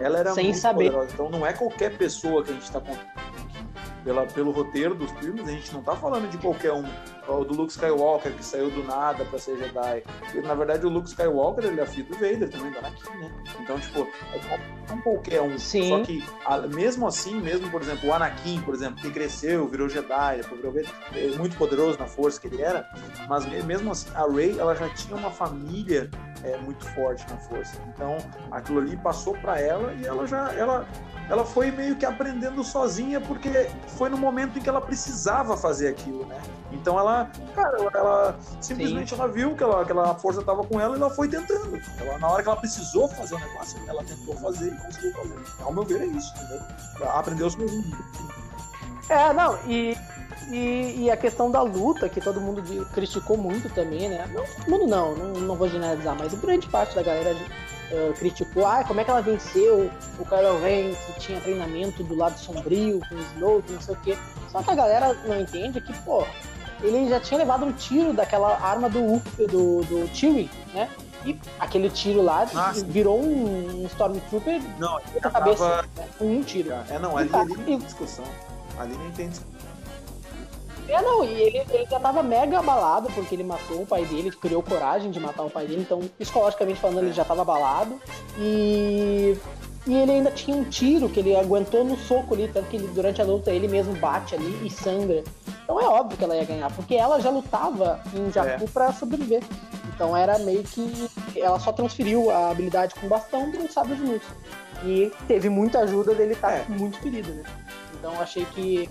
[0.00, 0.90] ela era Sem muito saber.
[0.90, 1.10] poderosa.
[1.12, 2.80] Então não é qualquer pessoa que a gente está
[4.04, 6.84] pela, pelo roteiro dos filmes, a gente não tá falando de qualquer um.
[7.28, 10.02] O do Luke Skywalker, que saiu do nada pra ser Jedi.
[10.34, 13.30] E, na verdade, o Luke Skywalker, ele é filho do Vader também, do Anakin, né?
[13.60, 13.98] Então, tipo,
[14.88, 15.58] não é qualquer um.
[15.58, 15.90] Sim.
[15.90, 16.24] Só que,
[16.74, 20.72] mesmo assim, mesmo, por exemplo, o Anakin, por exemplo, que cresceu, virou Jedi, depois virou
[20.72, 22.88] Vader, é muito poderoso na força que ele era,
[23.28, 26.10] mas mesmo assim, a Rey, ela já tinha uma família
[26.44, 27.76] é, muito forte na força.
[27.88, 28.16] Então,
[28.50, 30.86] aquilo ali passou para ela e ela já, ela,
[31.28, 35.88] ela foi meio que aprendendo sozinha porque foi no momento em que ela precisava fazer
[35.88, 36.40] aquilo, né?
[36.70, 40.96] Então ela, cara, ela, ela simplesmente ela viu que ela, aquela força estava com ela
[40.96, 41.80] e ela foi tentando.
[41.98, 45.62] Ela, na hora que ela precisou fazer o negócio, ela tentou fazer e conseguiu fazer.
[45.62, 46.60] Ao meu ver é isso, entendeu?
[47.00, 47.98] Ela aprendeu sozinha.
[49.08, 49.96] É, não, e,
[50.50, 54.28] e, e, a questão da luta, que todo mundo criticou muito também, né?
[54.32, 58.66] Não todo mundo não, não, não vou generalizar, mas grande parte da galera uh, criticou,
[58.66, 63.00] ah, como é que ela venceu o Kylo Ren, que tinha treinamento do lado sombrio,
[63.08, 64.18] com o Snoke, não sei o quê.
[64.50, 66.24] Só que a galera não entende que, pô,
[66.82, 70.88] ele já tinha levado um tiro daquela arma do, do, do Chewie, né?
[71.24, 72.84] E aquele tiro lá Nossa.
[72.84, 75.82] virou um, um Stormtrooper não, na cabeça, tava...
[75.82, 76.08] né?
[76.16, 76.72] com um tiro.
[76.88, 78.24] É, não, ali, ali não tem discussão.
[78.78, 79.57] Ali nem tem discussão.
[80.88, 84.30] É, não, e ele, ele já tava mega abalado porque ele matou o pai dele,
[84.30, 88.00] criou coragem de matar o pai dele, então, psicologicamente falando, ele já tava abalado.
[88.38, 89.36] E
[89.88, 92.86] e ele ainda tinha um tiro que ele aguentou no soco ali, tanto que ele,
[92.88, 95.24] durante a luta ele mesmo bate ali e sangra.
[95.64, 98.68] Então é óbvio que ela ia ganhar, porque ela já lutava em Jakku é.
[98.68, 99.42] para sobreviver.
[99.94, 104.22] Então era meio que ela só transferiu a habilidade com bastão um sábio de luz.
[104.84, 106.64] E teve muita ajuda dele estar tá é.
[106.68, 107.42] muito ferido, né?
[107.98, 108.90] Então eu achei que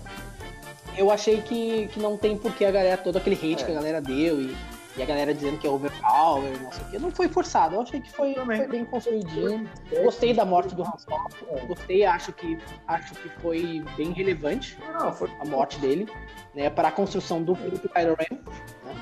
[0.98, 3.66] eu achei que, que não tem porquê a galera todo aquele hate é.
[3.66, 4.56] que a galera deu e
[4.98, 6.98] e a galera dizendo que é overpower, não sei o que.
[6.98, 9.70] Não foi forçado, eu achei que foi, foi bem construidinho.
[10.02, 11.30] Gostei da morte do Han Solo,
[11.68, 12.58] gostei, acho que,
[12.88, 15.30] acho que foi bem relevante não, foi...
[15.38, 16.08] a morte dele,
[16.52, 18.38] né, para a construção do do Kylo Ren.
[18.84, 18.94] Né?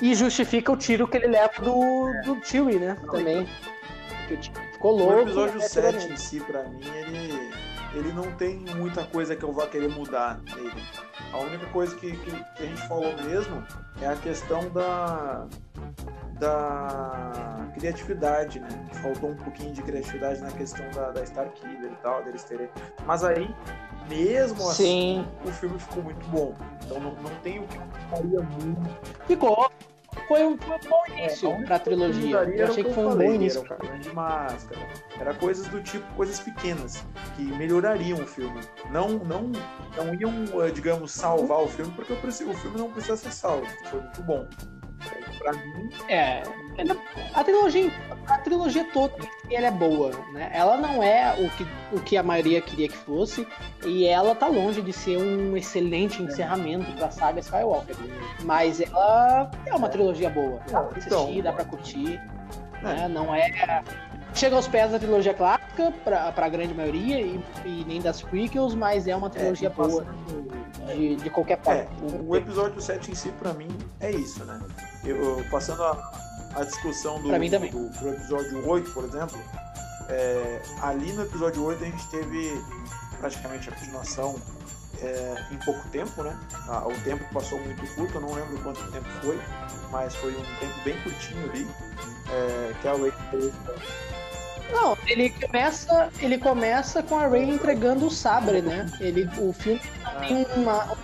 [0.00, 3.48] E justifica o tiro que ele leva do, do Chewie, né, também.
[4.28, 5.14] Que o ficou louco.
[5.14, 7.50] O episódio né, 7 em si, pra mim, ele,
[7.94, 10.82] ele não tem muita coisa que eu vá querer mudar nele.
[11.32, 13.64] A única coisa que, que, que, a gente falou mesmo
[14.00, 15.46] é a questão da,
[16.38, 18.68] da criatividade, né?
[19.02, 22.68] Faltou um pouquinho de criatividade na questão da, da Starkiller e tal, deles terem.
[23.06, 23.54] Mas aí,
[24.08, 25.48] mesmo assim, Sim.
[25.48, 26.54] o filme ficou muito bom.
[26.84, 28.88] Então não, não tem o que eu faria muito.
[29.26, 29.70] Ficou
[30.26, 32.36] foi um, foi um bom é, início é, pra trilogia.
[32.38, 33.64] Eu achei que, foi um falei, bom início.
[33.68, 34.80] Era o de máscara,
[35.20, 37.04] era coisas do tipo, coisas pequenas,
[37.36, 38.60] que melhorariam o filme.
[38.90, 39.52] Não, não,
[39.96, 43.66] não iam, eh, digamos, salvar o filme, porque o filme não precisa ser salvo.
[43.90, 44.48] Foi muito bom.
[45.38, 45.90] Pra mim.
[46.08, 46.42] É.
[47.34, 47.90] A trilogia,
[48.26, 49.14] a trilogia toda
[49.50, 50.50] ela é boa, né?
[50.52, 53.46] Ela não é o que, o que a maioria queria que fosse,
[53.84, 57.96] e ela tá longe de ser um excelente encerramento pra saga Skywalker.
[58.44, 60.60] Mas ela é uma trilogia boa.
[60.70, 62.20] Dá pra assistir, então, dá pra curtir.
[62.82, 63.08] Né?
[63.08, 63.82] Não é.
[64.34, 68.74] Chega aos pés da trilogia clássica, pra, pra grande maioria, e, e nem das prequels,
[68.74, 70.06] mas é uma trilogia é, boa
[70.94, 71.80] de, de qualquer forma.
[71.80, 73.68] É, o, o, episódio 7 em si, pra mim,
[74.00, 74.60] é isso, né?
[75.04, 79.38] Eu, passando a, a discussão do, do, do, episódio 8, por exemplo,
[80.08, 82.62] é, ali no episódio 8 a gente teve
[83.18, 84.36] praticamente a continuação
[85.00, 86.38] é, em pouco tempo, né?
[86.68, 89.38] Ah, o tempo passou muito curto, eu não lembro quanto tempo foi,
[89.90, 91.68] mas foi um tempo bem curtinho ali,
[92.30, 93.12] é, que a Ray
[94.70, 98.86] não, ele começa, ele começa com a Ray entregando o sabre, né?
[99.00, 100.96] Ele, o filme não tem uma,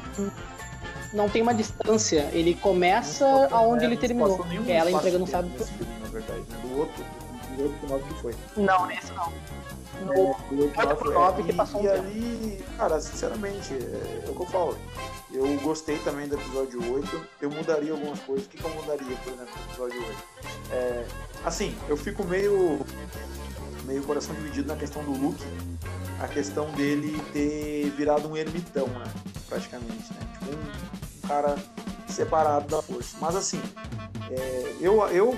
[1.14, 2.28] não tem uma distância.
[2.32, 4.44] Ele começa aonde ele terminou.
[4.66, 5.50] É ela entregando o sabre.
[6.00, 7.04] na verdade, do outro,
[7.56, 8.34] no outro 9 que foi.
[8.56, 9.32] Não, nesse não.
[10.04, 14.30] No, é, no outro 9 que passou e, um e ali, cara, sinceramente, é, é
[14.30, 14.76] o que eu falo.
[15.32, 17.26] Eu gostei também do episódio 8.
[17.40, 18.46] Eu mudaria algumas coisas.
[18.46, 20.22] O que, que eu mudaria, por exemplo, no episódio 8?
[20.70, 21.06] É,
[21.44, 22.80] assim, eu fico meio.
[23.84, 25.44] meio coração dividido na questão do Luke.
[26.20, 29.04] A questão dele ter virado um ermitão, né?
[29.48, 30.20] Praticamente, né?
[30.38, 31.56] Tipo, um cara
[32.08, 33.16] separado da força.
[33.20, 33.60] Mas assim,
[34.30, 35.36] é, eu, eu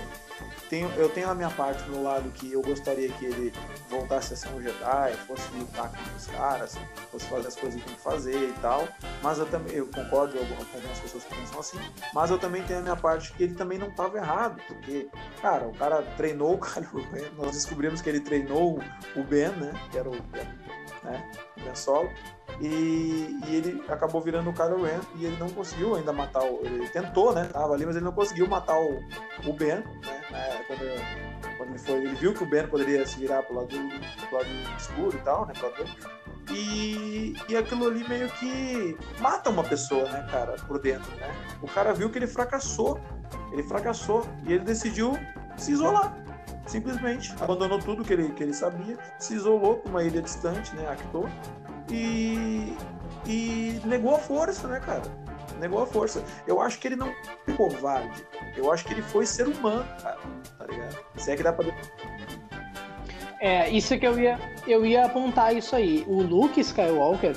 [0.68, 3.52] tenho, eu tenho a minha parte do lado que eu gostaria que ele
[3.88, 6.76] voltasse a ser um Jedi, fosse lutar com os caras,
[7.10, 8.86] fosse fazer as coisas que tem que fazer e tal.
[9.22, 11.78] Mas eu também eu concordo com algumas pessoas que pensam assim,
[12.12, 15.08] mas eu também tenho a minha parte que ele também não estava errado, porque,
[15.40, 16.88] cara, o cara treinou o cara,
[17.36, 18.80] nós descobrimos que ele treinou
[19.14, 19.72] o Ben, né?
[19.90, 20.16] Que era o
[21.06, 21.30] né?
[21.56, 22.10] O Ben Solo.
[22.60, 26.60] E, e, ele acabou virando o Kylo Ren e ele não conseguiu ainda matar o.
[26.64, 27.44] Ele tentou, né?
[27.44, 28.98] Tava ali, mas ele não conseguiu matar o,
[29.46, 30.64] o Ben, né?
[30.66, 31.94] Quando, quando ele foi.
[31.96, 33.68] Ele viu que o Ben poderia se virar pro lado,
[34.28, 35.52] pro lado escuro e tal, né?
[35.54, 35.84] Pro lado
[36.50, 41.34] e, e aquilo ali meio que mata uma pessoa, né, cara, por dentro, né?
[41.60, 43.00] O cara viu que ele fracassou.
[43.52, 45.18] Ele fracassou e ele decidiu
[45.56, 46.25] se isolar
[46.66, 50.88] simplesmente abandonou tudo que ele, que ele sabia, se isolou para uma ilha distante, né,
[50.88, 51.28] Actor,
[51.90, 52.76] e,
[53.26, 55.02] e negou a força, né, cara?
[55.58, 56.22] Negou a força.
[56.46, 57.12] Eu acho que ele não
[57.44, 58.26] foi covarde.
[58.56, 60.18] Eu acho que ele foi ser humano, cara.
[60.58, 60.96] Tá ligado?
[61.16, 61.66] Se é que dá pra.
[63.40, 66.04] É, isso que eu ia, eu ia apontar isso aí.
[66.06, 67.36] O Luke Skywalker,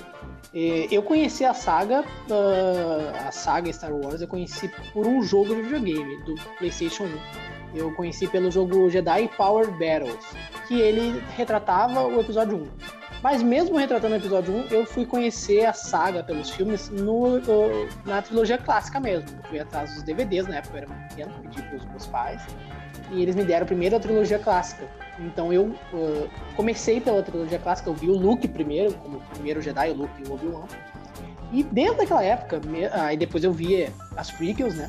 [0.53, 5.53] eh, eu conheci a saga, uh, a saga Star Wars, eu conheci por um jogo
[5.53, 7.58] de videogame do PlayStation 1.
[7.73, 10.25] Eu conheci pelo jogo Jedi Power Battles,
[10.67, 12.99] que ele retratava o episódio 1.
[13.21, 17.39] Mas mesmo retratando o episódio 1, eu fui conhecer a saga pelos filmes no,
[18.05, 19.29] na trilogia clássica mesmo.
[19.37, 22.07] Eu fui atrás dos DVDs, na época eu era muito pequeno, pedi para os meus
[22.07, 22.41] pais.
[23.11, 24.87] E eles me deram primeiro a trilogia clássica.
[25.19, 29.89] Então eu uh, comecei pela trilogia clássica, eu vi o Luke primeiro, como primeiro Jedi,
[29.89, 30.65] o Luke e o Obi-Wan.
[31.51, 32.61] E desde aquela época,
[32.93, 34.87] aí depois eu vi as prequels, né?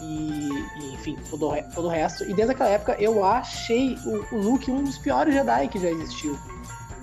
[0.00, 2.24] E, e, enfim, todo, todo o resto.
[2.24, 5.88] E desde aquela época eu achei o, o Luke um dos piores Jedi que já
[5.88, 6.38] existiu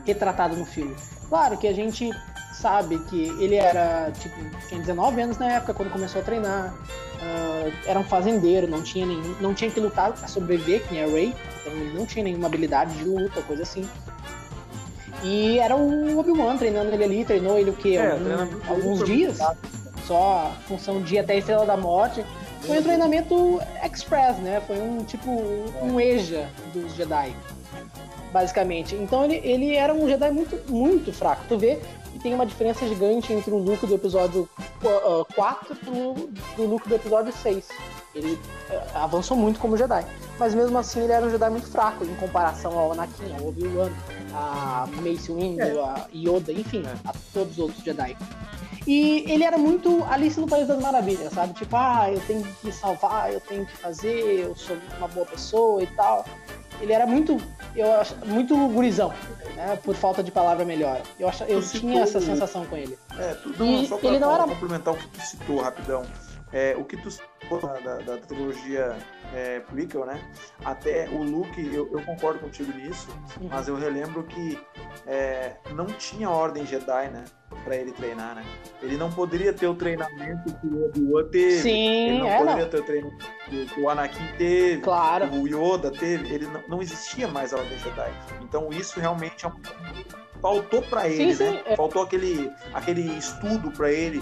[0.05, 0.95] retratado no filme.
[1.29, 2.11] Claro que a gente
[2.53, 4.35] sabe que ele era, tipo,
[4.67, 9.05] tinha 19 anos na época quando começou a treinar, uh, era um fazendeiro, não tinha,
[9.05, 12.23] nenhum, não tinha que lutar para sobreviver, que nem a Ray, então ele não tinha
[12.23, 13.87] nenhuma habilidade de luta, coisa assim.
[15.23, 17.95] E era o Obi-Wan treinando ele ali, treinou ele o quê?
[17.97, 19.39] É, Algum, alguns dias?
[20.05, 22.25] Só função de ir até a Estrela da Morte.
[22.65, 24.61] Foi um treinamento express, né?
[24.65, 25.29] Foi um tipo
[25.81, 27.35] um EJA dos Jedi
[28.33, 28.95] basicamente.
[28.95, 31.43] Então ele, ele era um Jedi muito, muito fraco.
[31.47, 31.79] Tu vê
[32.11, 34.49] que tem uma diferença gigante entre o Luke do episódio
[34.83, 37.69] uh, 4 pro, pro Luke do episódio 6.
[38.15, 40.03] Ele uh, avançou muito como Jedi.
[40.39, 43.91] Mas mesmo assim ele era um Jedi muito fraco em comparação ao Anakin, ao Obi-Wan,
[44.33, 45.79] a Mace Windu, é.
[45.79, 48.17] a Yoda, enfim, a todos os outros Jedi.
[48.85, 51.53] E ele era muito Alice no País das Maravilhas, sabe?
[51.53, 55.81] Tipo, ah, eu tenho que salvar, eu tenho que fazer, eu sou uma boa pessoa
[55.81, 56.25] e tal
[56.83, 57.37] ele era muito,
[57.75, 59.13] eu acho, muito gurizão,
[59.55, 59.79] né?
[59.83, 61.01] Por falta de palavra melhor.
[61.19, 62.97] Eu, acho, eu tinha essa sensação com ele.
[63.17, 64.43] É, tu, não, só pra, ele não era...
[64.43, 66.03] complementar o que tu citou rapidão.
[66.51, 68.95] É, o que tu citou da, da trilogia
[69.33, 70.21] é, prequel, né?
[70.63, 73.07] Até o Luke, eu, eu concordo contigo nisso,
[73.41, 73.49] uhum.
[73.49, 74.59] mas eu relembro que
[75.07, 77.25] é, não tinha ordem Jedi, né?
[77.63, 78.43] Pra ele treinar, né?
[78.81, 81.59] Ele não poderia ter o treinamento que o Obi-Wan teve.
[81.59, 84.81] Sim, ele não é, poderia ter o treinamento que o Anakin teve.
[84.81, 85.29] Claro.
[85.33, 86.33] O Yoda teve.
[86.33, 88.11] Ele não, não existia mais a ordem Jedi.
[88.41, 89.61] Então isso realmente é um
[90.43, 91.51] faltou para ele, sim, né?
[91.51, 91.61] Sim.
[91.65, 91.75] É.
[91.77, 94.21] Faltou aquele, aquele estudo para ele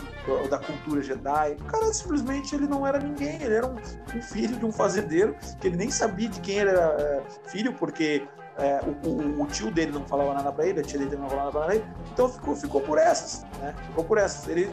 [0.49, 1.57] da cultura Jedi.
[1.59, 3.75] O cara simplesmente ele não era ninguém, ele era um,
[4.15, 7.73] um filho de um fazendeiro que ele nem sabia de quem ele era é, filho,
[7.73, 8.23] porque
[8.59, 11.27] é, o, o, o, tio dele não falava nada para ele, a tia dele não
[11.27, 13.73] falava nada para ele, então ficou, ficou por essas, né?
[13.87, 14.47] Ficou por essas.
[14.47, 14.69] Ele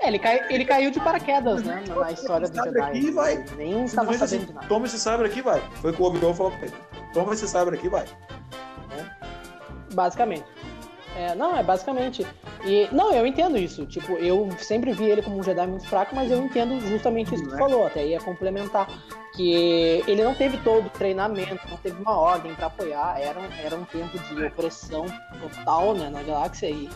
[0.00, 1.84] é, ele, cai, ele caiu de paraquedas, né?
[1.88, 2.80] Na história do Jedi.
[2.80, 3.44] Aqui, vai.
[3.56, 4.66] Nem estava sabendo assim, de nada.
[4.66, 5.60] Toma esse sabre aqui, vai.
[5.82, 6.74] Foi o que o Obi-Wan falou pra ele.
[7.12, 8.06] Toma esse sabre aqui, vai.
[9.92, 10.44] Basicamente.
[11.16, 12.26] É, não, é basicamente.
[12.64, 13.86] E, não, eu entendo isso.
[13.86, 17.42] Tipo, eu sempre vi ele como um Jedi muito fraco, mas eu entendo justamente isso
[17.42, 17.86] que tu falou.
[17.86, 18.86] Até ia complementar.
[19.34, 23.18] Que ele não teve todo o treinamento, não teve uma ordem para apoiar.
[23.18, 25.06] Era, era um tempo de opressão
[25.40, 26.68] total né, na galáxia.
[26.68, 26.88] E,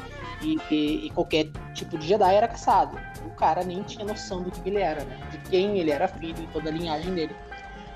[0.42, 2.98] e, e, qualquer tipo de Jedi era caçado.
[3.24, 5.18] O cara nem tinha noção do que ele era, né?
[5.30, 7.34] De quem ele era filho e toda a linhagem dele.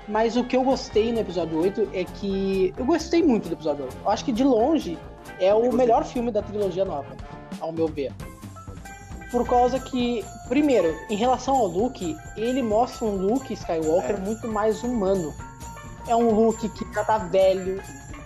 [0.07, 2.73] Mas o que eu gostei no episódio 8 é que.
[2.77, 3.97] Eu gostei muito do episódio 8.
[4.03, 4.97] Eu acho que de longe
[5.39, 7.15] é o melhor filme da trilogia nova,
[7.59, 8.13] ao meu ver.
[9.31, 14.19] Por causa que, primeiro, em relação ao Luke, ele mostra um Luke Skywalker é.
[14.19, 15.33] muito mais humano.
[16.07, 17.81] é um Luke que já tá velho,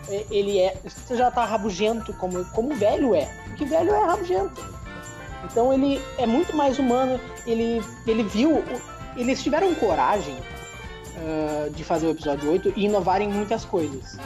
[0.10, 0.76] é, ele é.
[0.84, 3.26] Você já tá rabugento, como, como velho é.
[3.46, 4.62] Porque velho é rabugento.
[5.46, 8.62] Então ele é muito mais humano, ele, ele viu.
[9.16, 10.36] Eles tiveram coragem
[11.18, 14.18] uh, de fazer o episódio 8 e inovarem muitas coisas.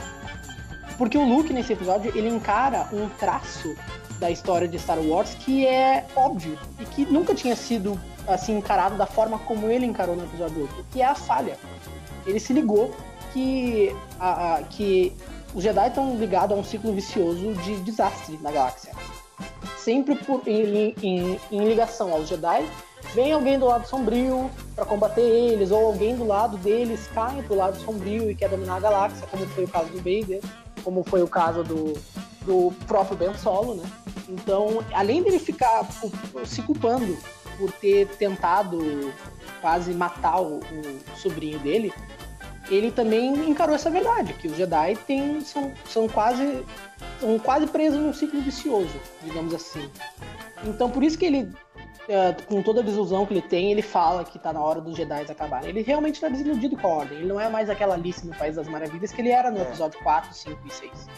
[0.96, 3.74] Porque o Luke, nesse episódio, ele encara um traço
[4.18, 8.96] da história de Star Wars que é óbvio e que nunca tinha sido assim encarado
[8.96, 11.58] da forma como ele encarou no episódio 8, que é a falha.
[12.24, 12.94] Ele se ligou
[13.32, 15.12] que, a, a que
[15.54, 18.92] os Jedi estão ligados a um ciclo vicioso de desastre na galáxia.
[19.76, 22.66] Sempre por, em, em, em ligação aos Jedi,
[23.14, 27.56] vem alguém do lado sombrio para combater eles, ou alguém do lado deles cai pro
[27.56, 30.40] lado sombrio e quer dominar a galáxia, como foi o caso do Vader,
[30.82, 31.94] como foi o caso do,
[32.42, 33.84] do próprio Ben Solo, né?
[34.28, 35.86] Então, além dele ficar
[36.44, 37.16] se culpando
[37.58, 39.12] por ter tentado
[39.60, 41.92] quase matar o, o sobrinho dele,
[42.70, 46.64] ele também encarou essa verdade, que os Jedi tem, são, são quase
[47.20, 49.90] são quase presos num ciclo vicioso, digamos assim.
[50.64, 51.50] Então por isso que ele,
[52.08, 54.96] é, com toda a desilusão que ele tem, ele fala que tá na hora dos
[54.96, 55.70] Jedi acabarem.
[55.70, 57.18] Ele realmente está desiludido com a Ordem.
[57.18, 59.62] Ele não é mais aquela Alice no País das Maravilhas que ele era no é.
[59.62, 61.08] episódio 4, 5 e 6.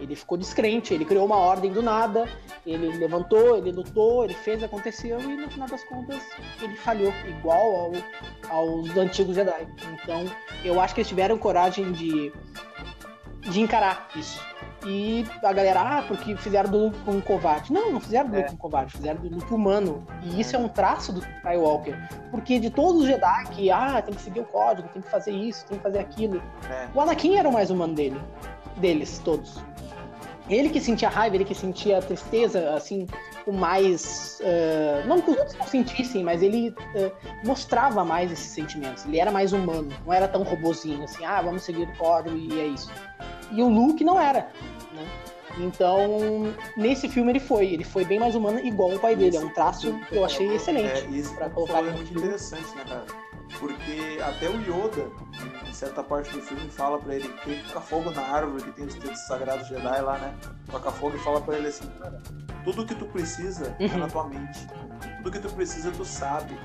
[0.00, 2.28] Ele ficou descrente, ele criou uma ordem do nada,
[2.66, 6.20] ele levantou, ele lutou, ele fez, aconteceu e no final das contas
[6.60, 7.92] ele falhou, igual
[8.50, 9.68] ao, aos antigos Jedi.
[10.02, 10.24] Então
[10.64, 12.32] eu acho que eles tiveram coragem de,
[13.44, 14.40] de encarar isso.
[14.86, 17.72] E a galera, ah, porque fizeram do Luke um covarde.
[17.72, 18.52] Não, não fizeram do Luke é.
[18.52, 20.06] um covarde, fizeram do Luke humano.
[20.22, 21.96] E isso é um traço do Skywalker.
[22.30, 25.32] Porque de todos os Jedi que, ah, tem que seguir o código, tem que fazer
[25.32, 26.42] isso, tem que fazer aquilo.
[26.70, 26.88] É.
[26.94, 28.20] O Anakin era o mais humano dele.
[28.76, 29.62] Deles, todos
[30.48, 33.06] ele que sentia raiva, ele que sentia tristeza, assim,
[33.46, 34.40] o mais.
[34.40, 37.12] Uh, não que os outros não sentissem, mas ele uh,
[37.44, 39.04] mostrava mais esses sentimentos.
[39.06, 42.60] Ele era mais humano, não era tão robozinho, assim, ah, vamos seguir o código e
[42.60, 42.90] é isso.
[43.52, 44.50] E o Luke não era,
[44.92, 45.06] né?
[45.58, 49.36] Então, nesse filme ele foi, ele foi bem mais humano, igual o pai dele.
[49.36, 51.04] É um traço que eu achei excelente.
[51.04, 53.06] É, isso pra colocar é muito interessante, né, cara?
[53.58, 55.10] Porque até o Yoda,
[55.68, 58.86] em certa parte do filme, fala para ele que toca fogo na árvore que tem
[58.86, 60.34] os textos sagrados Jedi lá, né?
[60.70, 62.20] Toca fogo e fala para ele assim, cara,
[62.64, 64.66] tudo que tu precisa é na tua mente.
[65.18, 66.58] Tudo que tu precisa, tu sabe.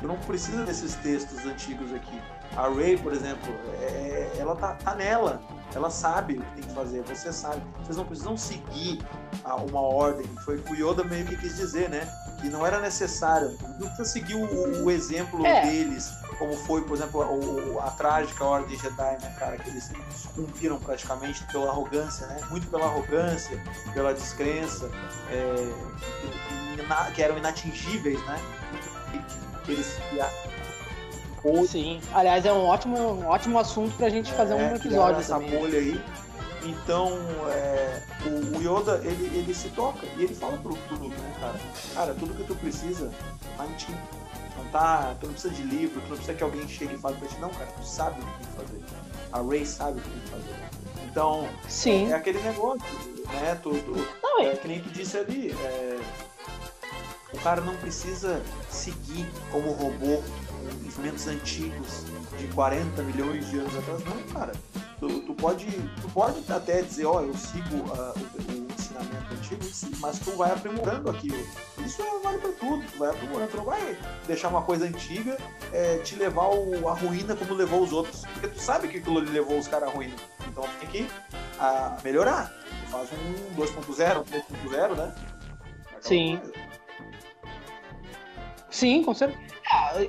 [0.00, 2.20] Tu não precisa desses textos antigos aqui.
[2.56, 5.40] A Ray, por exemplo, é, ela tá, tá nela.
[5.74, 7.60] Ela sabe o que tem que fazer, você sabe.
[7.82, 9.02] Vocês não precisam seguir
[9.68, 10.26] uma ordem.
[10.44, 12.08] Foi o que o Yoda meio que quis dizer, né?
[12.40, 13.56] Que não era necessário.
[13.78, 15.66] Não precisa seguir o, o exemplo é.
[15.66, 19.90] deles como foi, por exemplo, o, a trágica Ordem Jedi, né, cara, que eles
[20.34, 23.62] cumpriram praticamente pela arrogância, né, muito pela arrogância,
[23.94, 24.90] pela descrença,
[25.30, 25.72] é,
[26.76, 28.40] que, que, eram inatingíveis, né,
[29.64, 29.98] que, eles
[31.66, 35.34] Sim, aliás, é um ótimo, um ótimo assunto pra gente fazer é, um episódio essa
[35.34, 35.58] também.
[35.58, 36.04] bolha aí.
[36.64, 37.12] Então,
[37.50, 41.36] é, o, o, Yoda, ele, ele se toca e ele fala pro, pro Luke, né,
[41.38, 41.60] cara?
[41.94, 43.12] Cara, tudo que tu precisa,
[43.56, 43.94] tá em ti
[44.64, 47.28] tá, tu não precisa de livro, tu não precisa que alguém chegue e fale pra
[47.28, 48.84] ti, não, cara, tu sabe o que tem que fazer.
[49.32, 50.54] A Ray sabe o que tem que fazer.
[51.04, 52.10] Então, Sim.
[52.10, 52.82] é aquele negócio,
[53.32, 53.58] né?
[53.62, 56.00] Tu, tu não, é, que nem tu disse ali, é,
[57.32, 60.22] o cara não precisa seguir como robô
[60.84, 62.04] instrumentos antigos
[62.38, 64.52] de 40 milhões de anos atrás, não, cara.
[64.98, 65.66] Tu, tu pode,
[66.00, 68.14] tu pode até dizer, ó, oh, eu sigo uh,
[68.52, 68.65] o, o
[69.00, 71.46] ensinamento antigo, mas tu vai aprimorando aquilo.
[71.84, 75.36] Isso é, vale para tudo, tu vai aprimorando, tu não vai deixar uma coisa antiga
[75.72, 78.22] é, te levar a ruína como levou os outros.
[78.32, 80.14] Porque tu sabe que aquilo levou os caras à ruína.
[80.48, 81.10] Então tu tem que
[81.58, 82.52] a, melhorar.
[82.84, 85.14] Tu faz um 2.0, um 3.0, né?
[86.00, 86.40] Sim.
[88.70, 89.55] Sim, com certeza.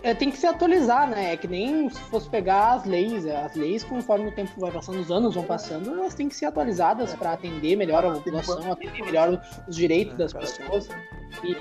[0.04, 1.34] É, tem que se atualizar, né?
[1.34, 3.26] É que nem se fosse pegar as leis.
[3.26, 6.46] As leis, conforme o tempo vai passando, os anos vão passando, elas têm que ser
[6.46, 10.90] atualizadas para atender melhor a população, atender melhor os direitos das pessoas.
[11.44, 11.56] E,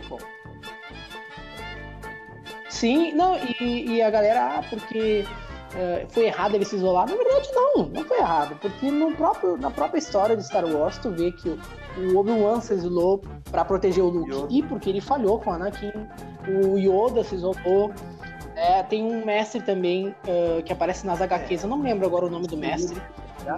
[2.69, 5.25] Sim, não, e, e a galera, ah, porque
[5.73, 7.09] uh, foi errado ele se isolar.
[7.09, 10.99] Na verdade, não, não foi errado, porque no próprio, na própria história de Star Wars,
[10.99, 11.59] tu vê que
[11.99, 14.47] o, Obi-Wan se isolou para proteger o Luke, Yoda.
[14.51, 15.93] e porque ele falhou com o Anakin
[16.49, 17.93] o Yoda se isolou.
[18.55, 22.31] É, tem um mestre também uh, que aparece nas HQs, eu não lembro agora o
[22.31, 23.01] nome do mestre,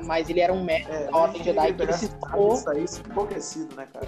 [0.05, 2.55] mas ele era um mestre é, da Ordem Jedi que ele se isolou.
[2.55, 4.07] Isso aí empolguecido, né, cara?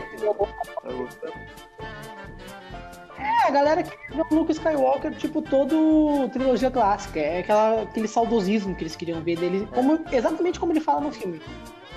[3.21, 7.21] É, a galera que viu o Luke Skywalker, tipo, todo trilogia clássica.
[7.21, 11.13] É aquela, aquele saudosismo que eles queriam ver dele, como, exatamente como ele fala no
[11.13, 11.41] filme.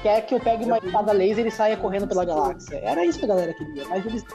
[0.03, 2.79] Quer que eu pegue uma espada laser e saia correndo pela galáxia.
[2.83, 4.25] Era isso que a galera queria, mas eles,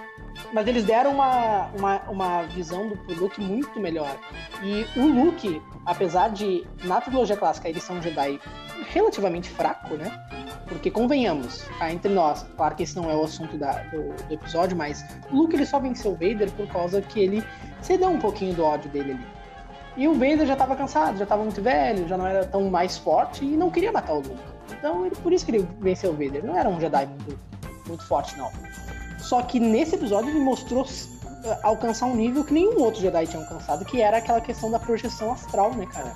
[0.53, 4.17] mas eles deram uma, uma, uma visão do pro Luke muito melhor.
[4.63, 8.41] E o Luke, apesar de, na trilogia clássica, eles são um Jedi
[8.91, 10.11] relativamente fraco, né?
[10.67, 14.35] Porque convenhamos, cá entre nós, claro que esse não é o assunto da, do, do,
[14.35, 17.45] episódio, mas o Luke ele só venceu o Vader por causa que ele
[17.83, 19.27] cedeu um pouquinho do ódio dele ali.
[19.97, 22.97] E o Vader já estava cansado, já estava muito velho, já não era tão mais
[22.97, 24.58] forte e não queria matar o Luke.
[24.71, 26.45] Então, ele, por isso que ele venceu o Vader.
[26.45, 27.39] Não era um Jedi muito,
[27.87, 28.51] muito forte, não.
[29.19, 33.43] Só que nesse episódio ele mostrou uh, alcançar um nível que nenhum outro Jedi tinha
[33.43, 36.15] alcançado, que era aquela questão da projeção astral, né, cara?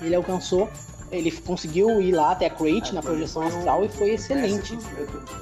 [0.00, 0.68] Ele alcançou
[1.10, 4.76] ele conseguiu ir lá até a Crate na projeção astral e foi excelente.
[4.76, 4.84] Dos,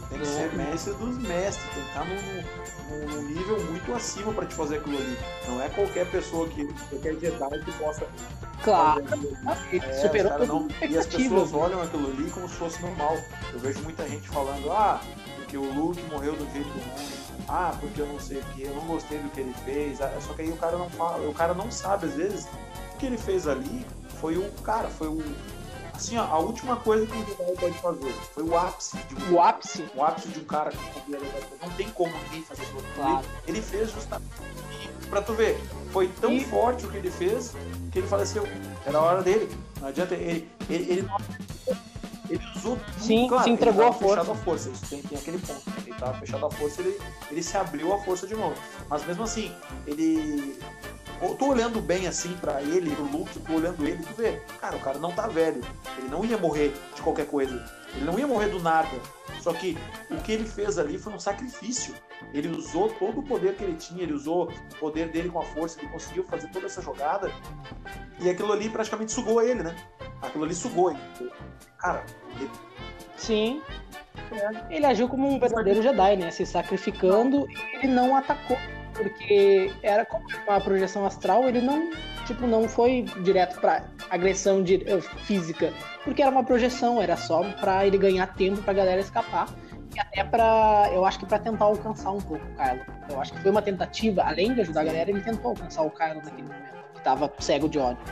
[0.09, 4.47] tem que ser mestre dos mestres, tem que estar num, num, nível muito acima para
[4.47, 5.19] te fazer aquilo ali.
[5.47, 8.07] Não é qualquer pessoa que, qualquer Jedi que possa.
[8.63, 9.05] Claro,
[9.73, 13.17] é, superou não, E as pessoas olham aquilo ali como se fosse normal.
[13.53, 15.01] Eu vejo muita gente falando, ah,
[15.37, 17.29] porque o Luke morreu do jeito ruim.
[17.47, 20.01] Ah, porque eu não sei o que, eu não gostei do que ele fez.
[20.01, 22.49] Ah, só que aí o cara não fala, o cara não sabe, às vezes,
[22.95, 23.87] o que ele fez ali
[24.21, 25.23] foi o cara, foi o
[25.99, 28.97] assim, ó, a última coisa que o Jedi pode fazer foi o ápice.
[28.97, 29.85] De um, o ápice?
[29.95, 32.85] O ápice de um cara que Não tem como ninguém fazer tudo.
[32.95, 33.27] Claro.
[33.47, 34.31] Ele, ele fez justamente.
[35.11, 35.59] Pra tu ver,
[35.93, 36.45] foi tão e...
[36.45, 37.55] forte o que ele fez
[37.91, 38.47] que ele faleceu.
[38.87, 39.49] Era a hora dele.
[39.81, 40.15] Não adianta.
[40.15, 41.09] Ele, ele, ele,
[42.29, 42.79] ele usou.
[42.99, 44.21] Sim, claro, se entregou a força.
[44.21, 44.71] fechado a força.
[44.71, 45.71] Isso tem, tem aquele ponto.
[45.71, 45.77] Né?
[45.79, 46.99] Ele estava fechado a força, ele,
[47.31, 48.55] ele se abriu a força de novo.
[48.89, 49.53] Mas mesmo assim,
[49.87, 50.59] ele
[51.21, 54.77] eu tô olhando bem assim para ele, pro Luke, tô olhando ele, tu vê, cara,
[54.77, 55.61] o cara não tá velho.
[55.99, 57.65] Ele não ia morrer de qualquer coisa.
[57.95, 58.89] Ele não ia morrer do nada.
[59.41, 59.77] Só que
[60.11, 61.95] o que ele fez ali foi um sacrifício.
[62.33, 65.45] Ele usou todo o poder que ele tinha, ele usou o poder dele com a
[65.45, 67.33] força, ele conseguiu fazer toda essa jogada.
[68.21, 69.75] E aquilo ali praticamente sugou ele, né?
[70.21, 71.31] Aquilo ali sugou ele.
[71.79, 72.05] Cara,
[72.39, 72.51] ele...
[73.17, 73.63] Sim.
[74.69, 76.31] Ele agiu como um verdadeiro Jedi, né?
[76.31, 78.59] Se sacrificando e ele não atacou
[78.99, 81.89] porque era como uma projeção astral, ele não,
[82.27, 85.73] tipo, não foi direto para agressão de, uh, física,
[86.05, 89.49] porque era uma projeção, era só para ele ganhar tempo pra galera escapar
[89.99, 92.81] até para, eu acho que para tentar alcançar um pouco o Kylo.
[93.11, 95.91] Eu acho que foi uma tentativa, além de ajudar a galera, ele tentou alcançar o
[95.91, 98.03] Kylo naquele momento, que tava cego de ódio.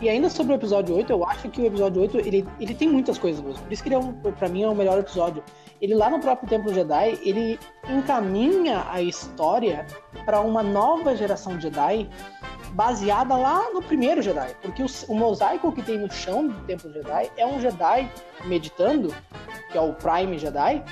[0.00, 2.88] E ainda sobre o episódio 8, eu acho que o episódio 8, ele, ele tem
[2.88, 3.60] muitas coisas boas.
[3.60, 5.42] Por isso que ele é um, pra mim é o melhor episódio.
[5.80, 9.86] Ele lá no próprio Templo Jedi, ele encaminha a história
[10.24, 12.08] para uma nova geração Jedi
[12.72, 14.54] baseada lá no primeiro Jedi.
[14.60, 18.10] Porque o, o, mosaico que tem no chão do Templo Jedi é um Jedi
[18.44, 19.14] meditando,
[19.70, 20.82] que é o Prime Jedi,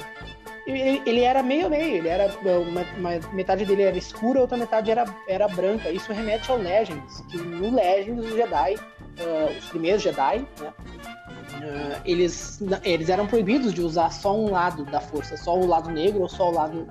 [0.67, 4.91] ele, ele era meio meio, ele era uma, uma, metade dele era escura, outra metade
[4.91, 5.91] era, era branca.
[5.91, 12.01] Isso remete ao Legends, que no Legends os Jedi, uh, os primeiros Jedi, né, uh,
[12.05, 16.23] eles, eles eram proibidos de usar só um lado da força, só o lado negro
[16.23, 16.89] ou só o lado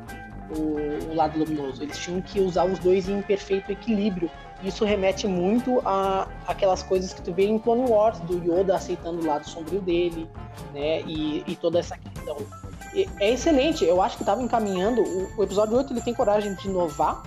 [0.57, 1.81] o, o lado luminoso.
[1.81, 4.29] Eles tinham que usar os dois em perfeito equilíbrio.
[4.63, 9.21] Isso remete muito a aquelas coisas que tu vê em Clone Wars, do Yoda aceitando
[9.21, 10.29] o lado sombrio dele,
[10.73, 11.01] né?
[11.01, 12.37] E, e toda essa questão
[13.19, 13.85] é excelente.
[13.85, 15.01] Eu acho que estava encaminhando.
[15.37, 17.23] O, episódio 8 ele tem coragem de inovar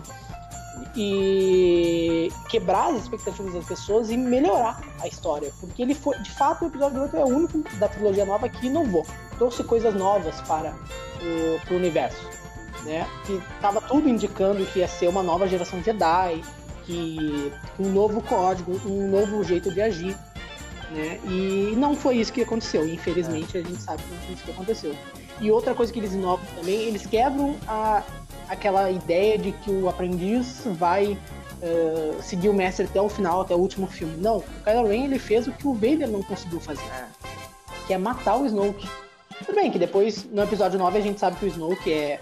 [0.96, 5.52] e quebrar as expectativas das pessoas e melhorar a história.
[5.60, 8.66] Porque ele foi, de fato, o episódio 8 é o único da trilogia nova que
[8.66, 9.06] inovou.
[9.38, 10.74] Trouxe coisas novas para
[11.70, 12.28] o, universo.
[12.84, 13.08] Né?
[13.24, 16.42] Que tava tudo indicando que ia ser uma nova geração de Jedi,
[16.84, 20.16] que um novo código, um novo jeito de agir.
[20.90, 21.18] Né?
[21.24, 22.86] E não foi isso que aconteceu.
[22.86, 24.94] Infelizmente, a gente sabe que não foi isso que aconteceu.
[25.40, 28.02] E outra coisa que eles inovam também, eles quebram a,
[28.48, 33.54] aquela ideia de que o aprendiz vai uh, seguir o mestre até o final, até
[33.54, 34.16] o último filme.
[34.16, 37.06] Não, o Kylo Ren ele fez o que o Vader não conseguiu fazer, é.
[37.86, 38.88] que é matar o Snoke.
[39.44, 42.20] Tudo bem que depois, no episódio 9, a gente sabe que o Snoke é,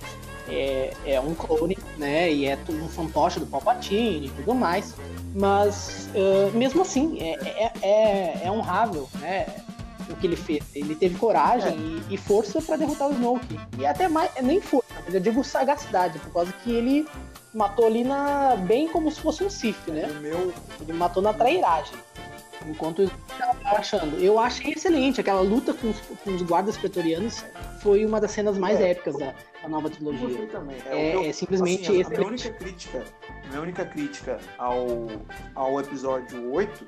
[0.48, 4.94] é, é um clone, né, e é um fantoche do Palpatine e tudo mais,
[5.34, 9.46] mas uh, mesmo assim, é, é, é, é honrável, né,
[10.12, 10.64] o que ele fez.
[10.74, 12.10] Ele teve coragem é.
[12.10, 13.58] e, e, força para derrotar o Snoke.
[13.78, 17.06] E até mais, nem força, mas eu digo sagacidade, por causa que ele
[17.52, 20.06] matou ali na bem como se fosse um Sith, né?
[20.20, 20.52] Meu...
[20.80, 21.94] Ele matou na trairagem.
[22.66, 24.22] Enquanto estava achando.
[24.22, 25.20] Eu achei excelente.
[25.20, 27.44] Aquela luta com os, com os guardas pretorianos
[27.82, 30.46] foi uma das cenas mais é, épicas da, da, nova trilogia.
[30.46, 30.76] também.
[30.86, 33.04] É, é, é simplesmente assim, a, a minha única crítica,
[33.48, 35.08] minha única crítica ao,
[35.54, 36.86] ao episódio 8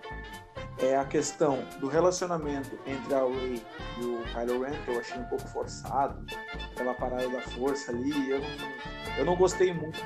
[0.78, 3.62] é a questão do relacionamento entre a Rey
[4.00, 6.24] e o Kylo Ren, que eu achei um pouco forçado,
[6.72, 10.00] aquela parada da força ali, eu não, eu não gostei muito.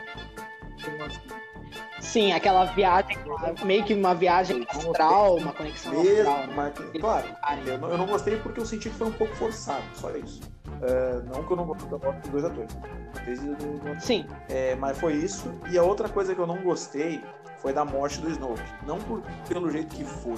[2.01, 3.19] Sim, aquela viagem,
[3.65, 6.47] meio que uma viagem astral, uma conexão Mesmo, astral.
[6.47, 6.55] né?
[6.55, 7.27] mas, claro,
[7.67, 10.41] eu não, eu não gostei porque eu senti que foi um pouco forçado, só isso.
[10.83, 12.77] É, não que eu não gosto eu gosto dos dois atores.
[13.25, 15.53] Desde do- do- Sim, É, mas foi isso.
[15.71, 17.23] E a outra coisa que eu não gostei
[17.59, 18.63] foi da morte do Snoke.
[18.87, 20.37] Não por, pelo jeito que foi,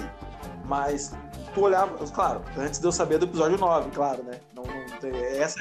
[0.65, 1.15] mas
[1.55, 4.39] tu olhava, claro, antes de eu saber do episódio 9, claro, né?
[4.55, 5.59] Não, não essa,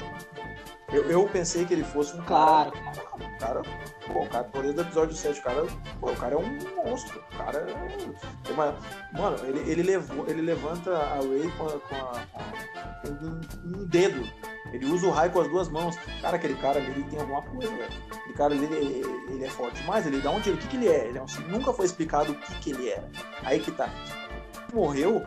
[0.91, 2.71] eu, eu pensei que ele fosse um claro.
[2.71, 2.99] cara.
[3.19, 3.61] Um cara
[4.07, 5.65] pô, o cara, por desde o episódio 7, o cara,
[5.99, 7.21] pô, o cara é um monstro.
[7.33, 8.51] O cara é.
[8.51, 8.75] uma-
[9.13, 12.25] mano, ele, ele, levou, ele levanta a Ray com, a, com, a-
[13.01, 14.23] com um dedo.
[14.71, 15.95] Ele usa o raio com as duas mãos.
[16.21, 17.89] Cara, aquele cara ali ele tem alguma coisa, velho.
[18.11, 20.05] Aquele cara ali, ele, ele é forte demais.
[20.05, 20.57] Ele dá onde ele.
[20.57, 21.07] O que, que ele é?
[21.07, 23.09] Ele é um, nunca foi explicado o que, que ele era.
[23.43, 23.89] Aí que tá.
[24.73, 25.23] Morreu,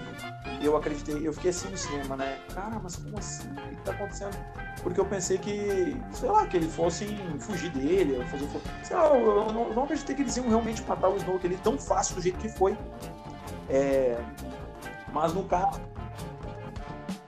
[0.62, 2.38] eu acreditei, eu fiquei assim no cinema, né?
[2.54, 3.50] Cara, mas como assim?
[3.50, 4.36] O que, que tá acontecendo?
[4.82, 8.48] Porque eu pensei que, sei lá, que eles fossem fugir dele, fazer.
[8.84, 11.56] Sei lá, eu, não, eu não acreditei que eles iam realmente matar o Snoke ali
[11.56, 12.76] tão fácil do jeito que foi.
[13.68, 14.16] É,
[15.12, 15.80] mas no caso.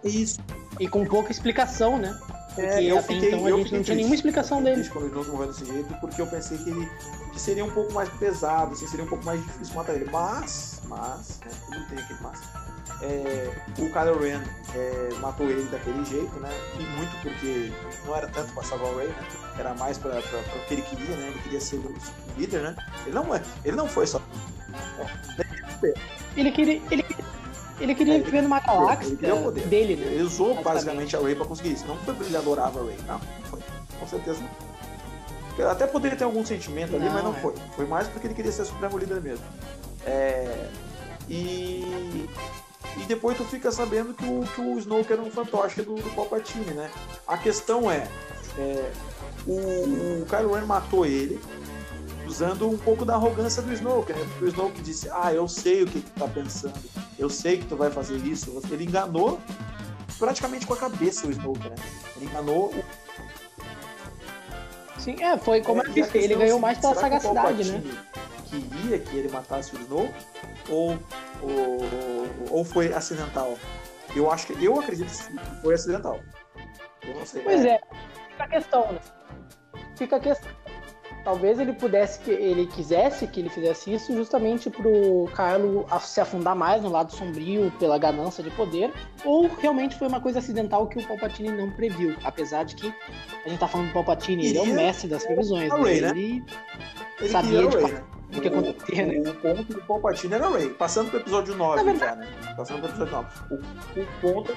[0.05, 0.39] Isso.
[0.79, 2.19] E com pouca explicação, né?
[2.55, 4.89] Porque É, eu fiquei, então a eu gente não tinha nenhuma explicação dele.
[4.89, 6.89] quando o Snoke morreu desse jeito, porque eu pensei que ele
[7.33, 10.09] que seria um pouco mais pesado, assim, seria um pouco mais difícil matar ele.
[10.11, 12.39] Mas, mas, né, tudo tem aquele mas.
[13.03, 14.41] É, o Kylo Ren
[14.75, 16.49] é, matou ele daquele jeito, né?
[16.79, 17.73] E muito porque
[18.07, 19.27] não era tanto pra salvar o Rey, né?
[19.59, 21.27] Era mais pra, pra, pra o que ele queria, né?
[21.29, 21.93] Ele queria ser o
[22.39, 22.77] líder, né?
[23.05, 24.23] Ele não, é- ele não foi só.
[26.37, 27.05] Ele queria, ele,
[27.81, 30.07] ele queria É, viver numa galáxia dele, né?
[30.07, 31.17] Ele usou Basicamente.
[31.17, 31.87] a Ray pra conseguir isso.
[31.87, 33.15] Não foi porque ele adorava a Ray, não.
[33.19, 33.61] não foi.
[33.99, 35.71] Com certeza não.
[35.71, 37.41] Até poderia ter algum sentimento ali, Não, mas não é.
[37.41, 37.55] foi.
[37.77, 39.45] Foi mais porque ele queria ser supremo líder mesmo.
[40.05, 40.69] É,
[41.29, 42.29] E...
[42.97, 46.11] e depois tu fica sabendo que o, que o Snoke era um fantoche do, do
[46.15, 46.91] Palpatine, né?
[47.27, 48.07] A questão é,
[48.59, 48.91] é,
[49.47, 51.41] o, o Kylo Ren matou ele
[52.35, 54.19] usando um pouco da arrogância do Snoke, né?
[54.31, 56.75] Porque o Snoke disse, ah, eu sei o que tu tá pensando,
[57.17, 58.61] eu sei que tu vai fazer isso.
[58.71, 59.39] Ele enganou
[60.19, 61.77] praticamente com a cabeça o Snoke, né?
[62.17, 62.85] Ele enganou o
[64.99, 67.83] Sim, é, foi como é, eu disse, ele ganhou é mais pela sagacidade, né?
[68.49, 70.15] Queria que ele matasse o Snoke
[70.69, 70.99] ou,
[71.41, 71.81] ou,
[72.51, 73.57] ou foi acidental?
[74.17, 76.21] Eu acho que eu acredito que foi acidental.
[77.03, 77.43] Eu não sei.
[77.43, 77.79] Pois é,
[78.31, 79.01] fica a questão, né?
[79.97, 80.51] Fica a questão.
[81.25, 86.21] Talvez ele pudesse, que ele quisesse que ele fizesse isso justamente pro Kylo a- se
[86.21, 88.93] afundar mais no lado sombrio pela ganância de poder,
[89.25, 92.95] ou realmente foi uma coisa acidental que o Palpatine não previu, apesar de que
[93.45, 96.01] a gente tá falando do Palpatine, ele é o mestre das previsões, a né?
[96.01, 96.09] Né?
[96.11, 96.45] Ele
[97.21, 98.05] Ele sabia de o né?
[98.37, 99.15] o que acontecia, né?
[99.19, 100.69] O, o ponto do Palpatine era o Rey.
[100.71, 102.29] Passando pro episódio 9 Na já, né?
[102.57, 103.29] Passando pro episódio 9.
[103.51, 104.57] O, o ponto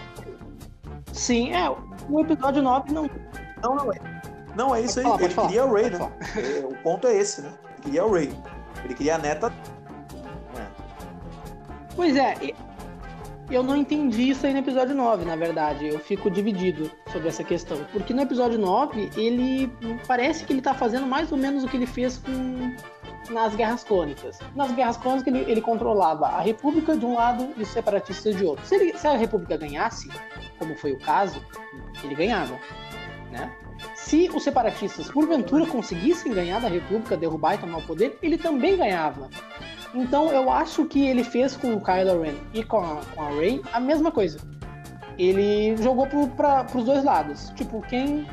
[1.14, 1.70] Sim, é,
[2.10, 3.10] o episódio 9 não.
[3.64, 4.17] não, não é.
[4.58, 5.06] Não, é isso aí.
[5.06, 6.12] Falar, ele falar, queria o Rey, pode né?
[6.36, 7.50] É, o ponto é esse, né?
[7.76, 8.34] Ele queria o Rey.
[8.84, 9.54] Ele queria a neta.
[10.58, 10.66] É.
[11.96, 12.56] Pois é, e-
[13.50, 15.88] eu não entendi isso aí no episódio 9, na verdade.
[15.88, 17.78] Eu fico dividido sobre essa questão.
[17.94, 19.72] Porque no episódio 9, ele
[20.06, 22.76] parece que ele tá fazendo mais ou menos o que ele fez com
[23.32, 24.40] nas Guerras Clônicas.
[24.56, 28.44] Nas Guerras Clônicas, ele, ele controlava a República de um lado e os separatistas de
[28.46, 28.66] outro.
[28.66, 30.10] Se, ele- se a República ganhasse,
[30.60, 31.42] como foi o caso,
[32.04, 32.58] ele ganhava,
[33.32, 33.50] né?
[33.96, 38.78] Se os separatistas, porventura, conseguissem ganhar da República, derrubar e tomar o poder, ele também
[38.78, 39.30] ganhava.
[39.94, 43.30] Então eu acho que ele fez com o Kylo Ren e com a, com a
[43.30, 44.40] Rey a mesma coisa.
[45.18, 47.52] Ele jogou pro, pra, pros dois lados.
[47.56, 48.28] Tipo, quem,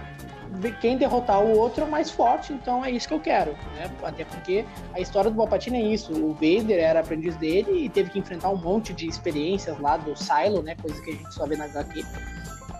[0.81, 3.53] quem derrotar o outro é mais forte, então é isso que eu quero.
[3.77, 3.91] Né?
[4.03, 6.13] Até porque a história do Palpatine é isso.
[6.13, 10.15] O Vader era aprendiz dele e teve que enfrentar um monte de experiências lá do
[10.15, 10.77] Silo, né?
[10.81, 12.05] Coisa que a gente só vê na HQ.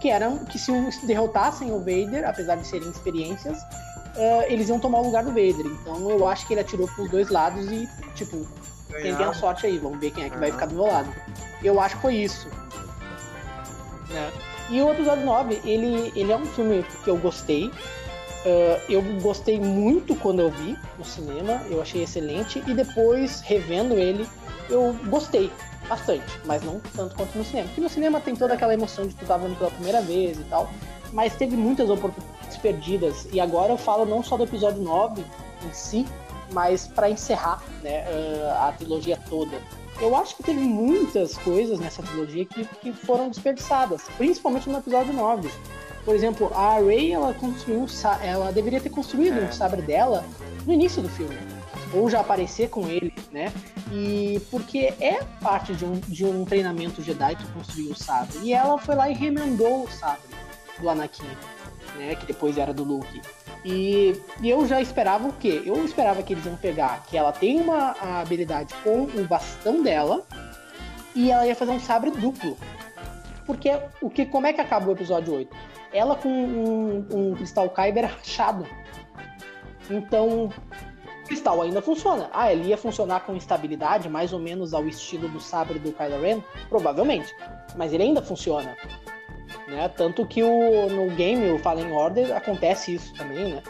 [0.05, 0.71] Que eram que se
[1.07, 3.65] derrotassem o Vader, apesar de serem experiências,
[4.15, 5.65] eh, eles iam tomar o lugar do Vader.
[5.65, 8.47] Então eu acho que ele atirou pros dois lados e, tipo,
[8.91, 10.59] tentem a sorte aí, vamos ver quem é que vai Aham.
[10.59, 11.09] ficar do meu lado.
[11.63, 12.47] Eu acho que foi isso.
[14.11, 14.31] Né?
[14.69, 17.71] E o episódio 9, ele, ele é um filme que eu gostei.
[18.45, 22.63] Ah, eu gostei muito quando eu vi no cinema, eu achei excelente.
[22.67, 24.29] E depois, revendo ele,
[24.69, 25.51] eu gostei
[25.95, 27.69] bastante, mas não tanto quanto no cinema.
[27.69, 30.45] Porque no cinema tem toda aquela emoção de tu tá vendo pela primeira vez e
[30.45, 30.69] tal.
[31.13, 33.29] Mas teve muitas oportunidades perdidas.
[33.33, 35.25] E agora eu falo não só do episódio 9
[35.65, 36.07] em si,
[36.53, 38.05] mas para encerrar né,
[38.57, 39.57] ah, a trilogia toda.
[40.01, 45.13] Eu acho que teve muitas coisas nessa trilogia que, que foram desperdiçadas, principalmente no episódio
[45.13, 45.49] 9.
[46.05, 47.87] Por exemplo, a Rey, ela construiu,
[48.23, 49.45] ela deveria ter construído É.
[49.45, 50.25] um sabre dela
[50.67, 51.39] no início do filme,
[51.95, 53.53] ou já aparecer com ele, né?
[53.93, 58.39] E porque é parte de um, de um treinamento Jedi tu construir o sabre.
[58.43, 60.35] E ela foi lá e remendou o sabre
[60.79, 61.25] do Anakin,
[61.97, 62.15] né?
[62.15, 63.21] Que depois era do Luke.
[63.65, 65.63] E, e, eu já esperava o quê?
[65.65, 70.27] Eu esperava que eles iam pegar que ela tem uma habilidade com o bastão dela
[71.15, 72.57] e ela ia fazer um sabre duplo.
[73.47, 73.71] Porque
[74.03, 75.57] o que, como é que acaba o episódio 8?
[75.93, 78.67] Ela com um, um cristal Kyber rachado.
[79.89, 80.51] Então,
[81.25, 82.29] cristal ainda funciona.
[82.33, 86.21] Ah, ele ia funcionar com estabilidade, mais ou menos ao estilo do sabre do Kylo
[86.21, 86.43] Ren?
[86.69, 87.35] Provavelmente.
[87.77, 88.77] Mas ele ainda funciona.
[89.67, 89.89] Né?
[89.89, 93.63] Tanto que o, no game, o Fallen Order, acontece isso também, né?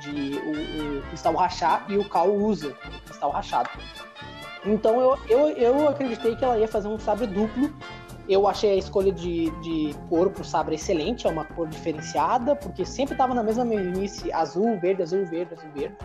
[0.00, 3.70] De o, o cristal rachar e o Cal usa o cristal rachado.
[4.64, 7.72] Então eu, eu, eu acreditei que ela ia fazer um sabre duplo.
[8.30, 12.84] Eu achei a escolha de, de cor pro sabre excelente, é uma cor diferenciada, porque
[12.84, 15.96] sempre estava na mesma meninice, azul, verde, azul, verde, azul, verde.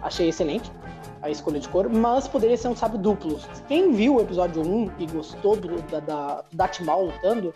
[0.00, 0.72] Achei excelente
[1.20, 3.38] a escolha de cor, mas poderia ser um sabre duplo.
[3.68, 7.52] Quem viu o episódio 1 e gostou do, da, da Darth Maul lutando,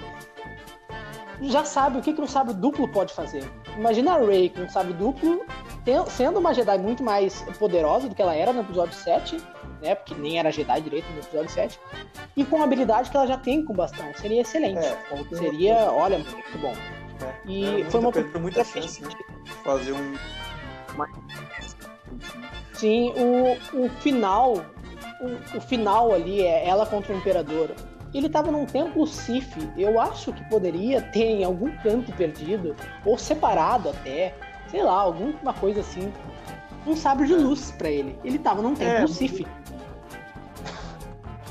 [1.40, 3.50] já sabe o que, que um sabre duplo pode fazer.
[3.74, 5.46] Imagina a Rey com um sabre duplo,
[6.08, 9.38] sendo uma Jedi muito mais poderosa do que ela era no episódio 7,
[9.80, 9.94] né?
[9.94, 11.80] Porque nem era Jedi direito no episódio 7.
[12.36, 14.06] E com a habilidade que ela já tem com o bastão.
[14.14, 14.78] Seria excelente.
[14.78, 14.96] É,
[15.36, 16.74] Seria, olha, muito bom.
[17.22, 19.10] É, e foi uma muita, muita chance, né?
[19.64, 20.16] Fazer um.
[22.72, 24.64] Sim, o, o final.
[25.20, 27.70] O, o final ali é ela contra o Imperador
[28.12, 29.56] ele estava num templo Sif.
[29.76, 32.74] Eu acho que poderia ter em algum canto perdido,
[33.04, 34.34] ou separado até,
[34.68, 36.12] sei lá, alguma coisa assim.
[36.86, 38.18] Um sabre de luz para ele.
[38.24, 39.06] Ele estava num templo é.
[39.06, 39.46] Sif.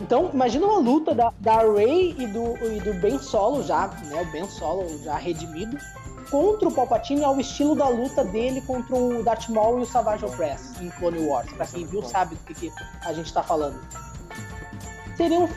[0.01, 4.21] Então, imagina uma luta da, da Rey e do, e do Ben Solo já, né?
[4.21, 5.77] O Ben Solo já redimido,
[6.29, 10.25] contra o Palpatine ao estilo da luta dele contra o Darth Maul e o Savage
[10.25, 11.51] Opress em Clone Wars.
[11.53, 12.71] Pra quem viu sabe do que, que
[13.01, 13.79] a gente tá falando.
[15.17, 15.49] Seria um,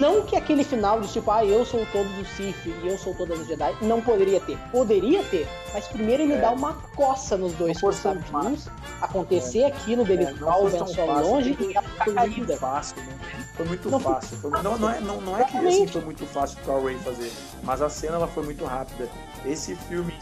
[0.00, 3.14] não que aquele final de tipo, ah, eu sou todo do Sith e eu sou
[3.14, 4.58] todas as Jedi, não poderia ter.
[4.70, 6.40] Poderia ter, mas primeiro ele é.
[6.40, 8.68] dá uma coça nos dois luz,
[9.00, 9.66] acontecer é.
[9.66, 12.56] aquilo dele é, o Ben Solo longe e ela ficar caída.
[12.56, 13.18] Fácil, né?
[13.56, 14.36] Foi muito não, fácil.
[14.38, 16.98] Foi, não, não, é, não, não é que assim, foi muito fácil para o Ray
[16.98, 17.32] fazer,
[17.62, 19.08] mas a cena ela foi muito rápida.
[19.44, 20.14] Esse filme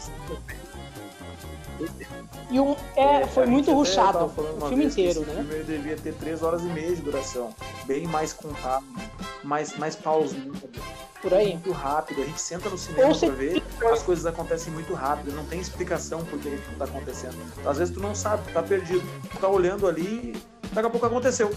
[2.49, 5.41] e um, é, foi muito ruchado o filme inteiro, né?
[5.41, 7.53] O filme devia ter três horas e meia de duração,
[7.85, 8.85] bem mais contado,
[9.43, 10.53] mais, mais pausinho.
[11.21, 11.53] Por aí.
[11.53, 12.21] Muito rápido.
[12.21, 16.25] A gente senta no cinema pra ver, as coisas acontecem muito rápido, não tem explicação
[16.25, 17.35] por que aquilo tá acontecendo.
[17.65, 19.03] Às vezes tu não sabe, tu tá perdido.
[19.29, 20.35] Tu tá olhando ali,
[20.73, 21.51] daqui a pouco aconteceu.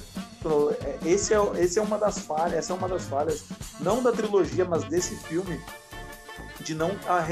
[0.83, 3.45] É, esse é, esse é uma das falhas, essa é uma das falhas,
[3.81, 5.59] não da trilogia, mas desse filme,
[6.61, 6.91] de não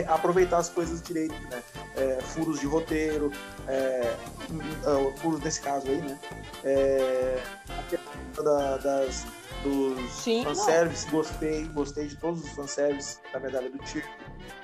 [0.08, 1.62] aproveitar as coisas direito, né?
[1.96, 3.30] É, furos de roteiro,
[3.68, 4.14] é,
[5.18, 6.18] furos nesse caso aí, né?
[6.64, 7.42] É,
[8.42, 9.26] da, das,
[9.62, 11.12] dos Sim, fanservice, não.
[11.12, 14.06] gostei, gostei de todos os fanservice da medalha do Tiro.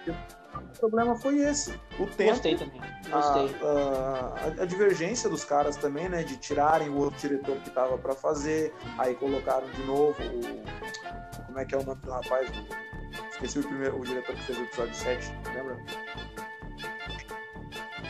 [0.08, 1.72] O problema foi esse.
[1.98, 2.30] O tempo.
[2.30, 2.80] Gostei também.
[3.10, 3.56] Gostei.
[3.62, 6.22] A, a, a, divergência dos caras também, né?
[6.22, 11.46] De tirarem o outro diretor que tava para fazer, aí colocaram de novo o.
[11.46, 12.50] Como é que é o nome do rapaz?
[13.38, 15.76] Esqueci o primeiro, o diretor que fez o episódio 7, lembra?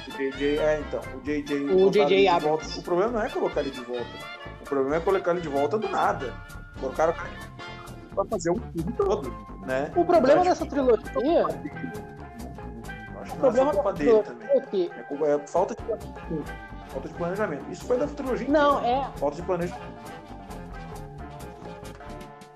[0.06, 1.70] O JJ, é então, o JJ.
[1.70, 2.78] O JJ Abrams.
[2.78, 4.08] O problema não é colocar ele de volta.
[4.62, 6.34] O problema é colocar ele de volta do nada.
[6.80, 7.30] Colocaram o cara
[8.14, 9.30] pra fazer um filme todo,
[9.66, 9.92] né?
[9.94, 11.46] O problema dessa trilogia.
[13.20, 14.48] Acho que o problema é culpa dele também.
[14.48, 15.82] É, é, é falta de
[16.88, 17.70] falta de planejamento.
[17.70, 18.48] Isso foi da trilogia.
[18.48, 19.10] Não, é.
[19.16, 19.97] Falta de planejamento.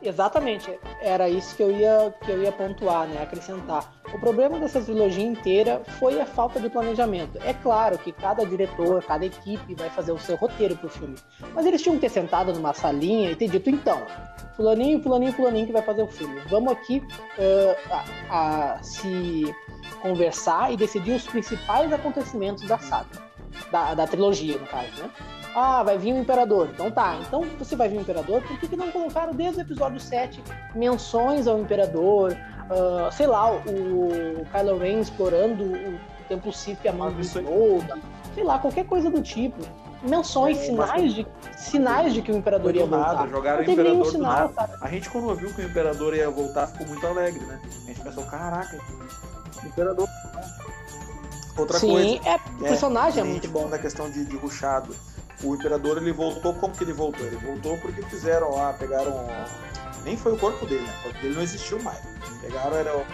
[0.05, 3.95] Exatamente, era isso que eu ia que eu ia pontuar, né, acrescentar.
[4.13, 7.39] O problema dessa trilogia inteira foi a falta de planejamento.
[7.45, 11.15] É claro que cada diretor, cada equipe vai fazer o seu roteiro pro filme,
[11.55, 14.03] mas eles tinham que ter sentado numa salinha e ter dito então,
[14.57, 16.41] fulaninho, fulaninho, fulaninho que vai fazer o filme.
[16.49, 16.99] Vamos aqui
[17.39, 19.55] uh, a, a, se
[20.01, 23.23] conversar e decidir os principais acontecimentos da saga,
[23.71, 25.11] da, da trilogia no caso, né?
[25.55, 26.71] Ah, vai vir o Imperador.
[26.73, 29.63] Então tá, então você vai vir o Imperador, por que, que não colocaram desde o
[29.63, 30.43] episódio 7
[30.75, 32.33] menções ao Imperador?
[32.33, 38.01] Uh, sei lá, o Kylo Ren explorando o Templo Sith a mão do Snoke,
[38.35, 39.61] sei lá, qualquer coisa do tipo.
[40.03, 41.27] Menções, é, sinais, de,
[41.57, 43.15] sinais de que o Imperador ia voltar.
[43.15, 44.79] Nada, jogaram o Imperador sinal, do nada.
[44.81, 47.61] A gente quando viu que o Imperador ia voltar ficou muito alegre, né?
[47.63, 48.77] A gente pensou, caraca,
[49.63, 50.09] o Imperador...
[51.57, 52.29] Outra Sim, coisa.
[52.29, 53.69] É, o personagem é, é muito bom.
[53.69, 54.97] Da questão de, de ruxado
[55.43, 57.27] o imperador ele voltou como que ele voltou?
[57.27, 59.27] Ele voltou porque fizeram lá, pegaram.
[60.05, 60.95] Nem foi o corpo dele, né?
[61.01, 62.01] O corpo dele não existiu mais.
[62.41, 63.07] Pegaram, era.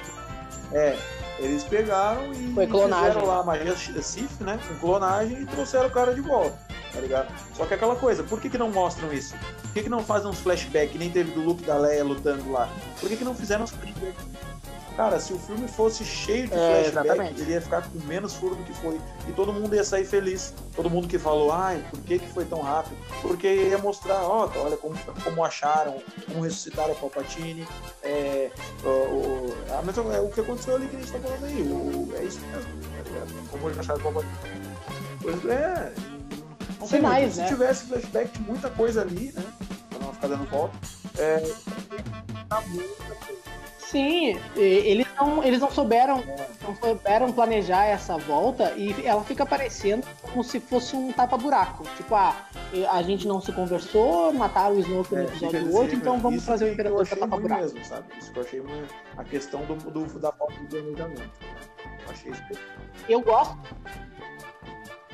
[0.73, 0.99] É,
[1.39, 3.09] eles pegaram e foi clonagem.
[3.09, 4.59] fizeram lá a magia Sif, né?
[4.69, 6.59] Com clonagem e trouxeram o cara de volta,
[6.93, 7.33] tá ligado?
[7.55, 9.35] Só que aquela coisa, por que, que não mostram isso?
[9.63, 12.69] Por que, que não fazem uns flashbacks, nem teve do Luke da Leia lutando lá?
[13.01, 14.25] Por que, que não fizeram uns flashbacks?
[14.99, 17.41] Cara, se o filme fosse cheio de É, flashback, exatamente.
[17.41, 19.01] ele ia ficar com menos furo do que foi.
[19.29, 20.53] E todo mundo ia sair feliz.
[20.75, 22.97] Todo mundo que falou, ai, por que, que foi tão rápido?
[23.23, 27.65] Porque ia mostrar, ó, olha como, como acharam, como ressuscitaram o Palpatine.
[28.03, 28.51] É,
[28.83, 31.63] o, o, a mesma- é o que aconteceu ali que a gente tá falando aí.
[31.63, 32.65] O, é isso mesmo,
[32.97, 33.49] tá ligado?
[33.53, 34.35] Como eles acharam o Palpatine.
[35.23, 35.93] Pois é.
[36.81, 37.35] Não Sinais.
[37.35, 37.47] Se né?
[37.47, 39.45] tivesse flashback de muita coisa ali, né?
[39.91, 40.77] Pra não ficar dando volta.
[41.17, 41.39] É,
[42.49, 43.48] tá muita coisa.
[43.91, 46.23] Sim, eles não, eles não souberam,
[46.63, 51.85] não souberam planejar essa volta e ela fica parecendo como se fosse um tapa-buraco.
[51.97, 52.37] Tipo, ah,
[52.91, 56.19] a gente não se conversou, mataram o Snoke no É, episódio fica 8, desse- então
[56.19, 57.61] vamos trazer o Imperador pra tapa-buraco.
[57.63, 58.05] mesmo, sabe?
[58.19, 58.85] Isso que eu achei uma,
[59.17, 61.31] a questão do, do- da falta de planejamento.
[62.05, 62.43] Eu achei isso.
[63.09, 63.57] Eu gosto.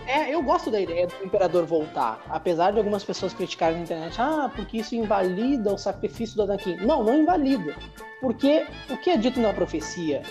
[0.07, 2.23] É, eu gosto da ideia do Imperador voltar.
[2.29, 6.77] Apesar de algumas pessoas criticarem na internet, ah, porque isso invalida o sacrifício do Anakin.
[6.77, 7.75] Não, não invalida.
[8.21, 10.23] Porque o que é dito na profecia?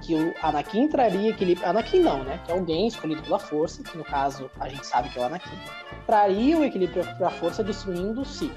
[0.00, 1.68] Que o Anakin traria equilíbrio.
[1.68, 2.40] Anakin não, né?
[2.44, 5.26] Que é alguém escolhido pela força, que no caso a gente sabe que é o
[5.26, 5.56] Anakin.
[6.06, 8.56] Traria o equilíbrio pra força destruindo o Sith.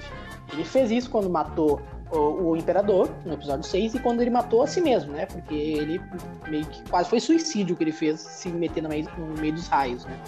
[0.52, 1.80] Ele fez isso quando matou
[2.10, 5.26] o, o Imperador, no episódio 6, e quando ele matou a si mesmo, né?
[5.26, 6.00] Porque ele
[6.48, 9.68] meio que quase foi suicídio que ele fez se meter no meio, no meio dos
[9.68, 10.18] raios, né?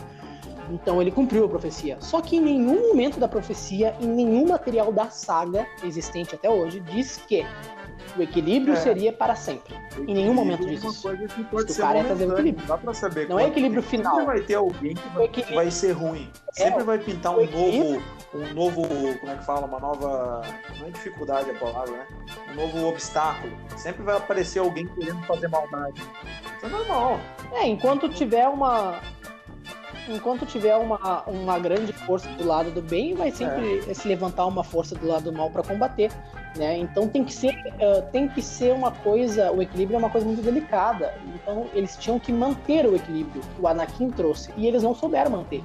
[0.70, 1.96] Então ele cumpriu a profecia.
[2.00, 6.80] Só que em nenhum momento da profecia, em nenhum material da saga existente até hoje,
[6.80, 7.44] diz que
[8.16, 8.76] o equilíbrio É.
[8.76, 9.74] seria para sempre.
[9.98, 11.02] Em nenhum momento diz Uma isso.
[11.02, 12.54] coisa que pode ser cara é o equilíbrio.
[12.60, 13.28] Não dá pra saber.
[13.28, 14.12] Não é equilíbrio final.
[14.16, 16.30] Sempre vai ter alguém que vai, ser ruim.
[16.56, 18.02] É, Sempre vai pintar um novo,
[18.34, 18.82] um novo,
[19.20, 20.42] como é que fala, uma nova,
[20.78, 22.06] não é dificuldade a palavra, né?
[22.50, 23.52] Um novo obstáculo.
[23.76, 26.00] Sempre vai aparecer alguém querendo fazer maldade.
[26.56, 27.20] Isso é normal.
[27.52, 29.00] É, enquanto tiver uma.
[30.08, 34.64] Enquanto tiver uma, uma grande força do lado do bem, vai sempre se levantar uma
[34.64, 36.10] força do lado do mal para combater,
[36.56, 36.76] né?
[36.78, 40.26] Então tem que ser eh, tem que ser uma coisa, o equilíbrio é uma coisa
[40.26, 41.14] muito delicada.
[41.34, 45.30] Então eles tinham que manter o equilíbrio que o Anakin trouxe e eles não souberam
[45.30, 45.62] manter.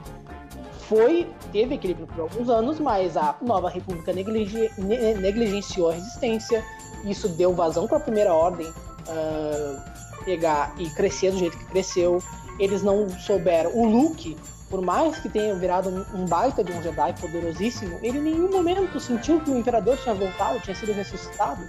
[0.81, 6.63] Foi teve equilíbrio por alguns anos, mas a Nova República ne- negligenciou a resistência.
[7.03, 8.71] Isso deu vazão para a Primeira Ordem
[9.07, 12.21] ah, pegar e crescer do jeito que cresceu
[12.59, 13.71] eles não souberam.
[13.73, 14.37] O Luke,
[14.69, 18.99] por mais que tenha virado um, baita de um Jedi poderosíssimo, ele em nenhum momento
[18.99, 21.61] sentiu que o Imperador tinha voltado, tinha sido ressuscitado.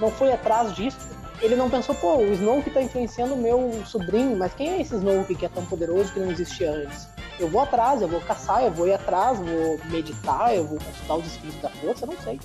[0.00, 0.98] Não foi atrás disso.
[1.42, 4.94] Ele não pensou, pô, o Snoke tá influenciando o meu sobrinho, mas quem é esse
[4.94, 7.06] Snoke que é tão poderoso que não existia antes?
[7.38, 11.16] Eu vou atrás, eu vou caçar, eu vou ir atrás, vou meditar, eu vou consultar
[11.16, 12.40] os espíritos da força, não sei.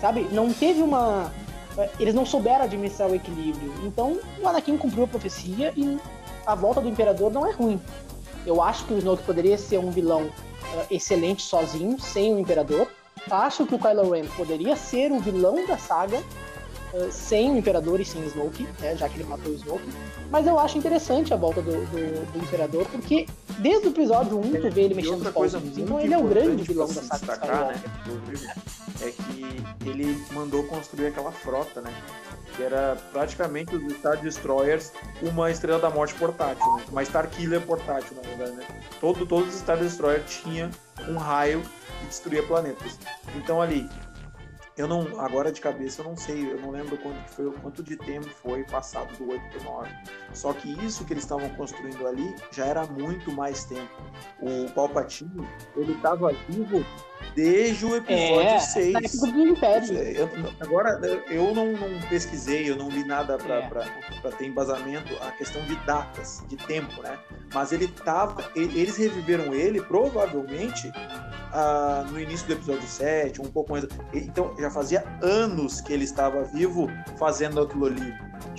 [0.00, 0.26] Sabe?
[0.32, 1.30] Não teve uma.
[1.98, 3.74] Eles não souberam administrar o equilíbrio.
[3.84, 5.98] Então, o Anakin cumpriu a profecia e
[6.50, 7.80] a volta do Imperador não é ruim.
[8.44, 12.88] Eu acho que o Snoke poderia ser um vilão uh, excelente sozinho, sem o Imperador.
[13.30, 16.22] Acho que o Kylo Ren poderia ser o vilão da saga
[16.92, 19.88] uh, sem o Imperador e sem Snoke, né, já que ele matou o Snoke.
[20.30, 23.26] Mas eu acho interessante a volta do, do, do Imperador, porque
[23.58, 25.78] desde o episódio 1 tu vê ele mexendo coisa pauzinhos.
[25.78, 27.82] Então ele é o grande vilão da saga destacar, né,
[29.02, 31.92] é que ele mandou construir aquela frota, né?
[32.56, 36.84] Que era praticamente os Star Destroyers, uma Estrela da Morte portátil, né?
[36.90, 38.66] Uma Star Killer portátil, na verdade, né?
[39.00, 40.70] Todo, todos os Star Destroyers tinham
[41.08, 41.62] um raio
[42.00, 42.98] que destruía planetas.
[43.36, 43.88] Então ali,
[44.80, 47.82] eu não, agora de cabeça eu não sei, eu não lembro quanto que foi, quanto
[47.82, 49.90] de tempo foi passado do 8 pro 9.
[50.32, 53.90] Só que isso que eles estavam construindo ali já era muito mais tempo.
[54.40, 56.84] O Palpatine, ele estava vivo
[57.34, 58.92] desde o episódio É, 6.
[58.92, 59.98] na época do Império.
[59.98, 60.28] Eu-
[60.60, 64.30] agora, eu não, não pesquisei, eu não li nada para É.
[64.36, 67.18] ter embasamento a questão de datas, de tempo, né?
[67.54, 68.44] Mas ele tava.
[68.56, 70.90] Eles reviveram ele, provavelmente,
[71.52, 73.86] ah, no início do episódio 7, um pouco mais.
[74.12, 78.14] Então, já fazia anos que ele estava vivo fazendo aquilo ali.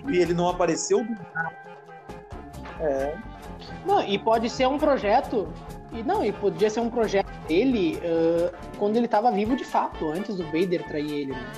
[0.09, 1.61] E ele não apareceu do nada.
[2.79, 3.15] É,
[3.85, 5.47] Não, e pode ser um projeto.
[5.93, 10.09] E não, e podia ser um projeto dele ah, quando ele estava vivo de fato,
[10.09, 11.51] antes do Vader trair ele, né?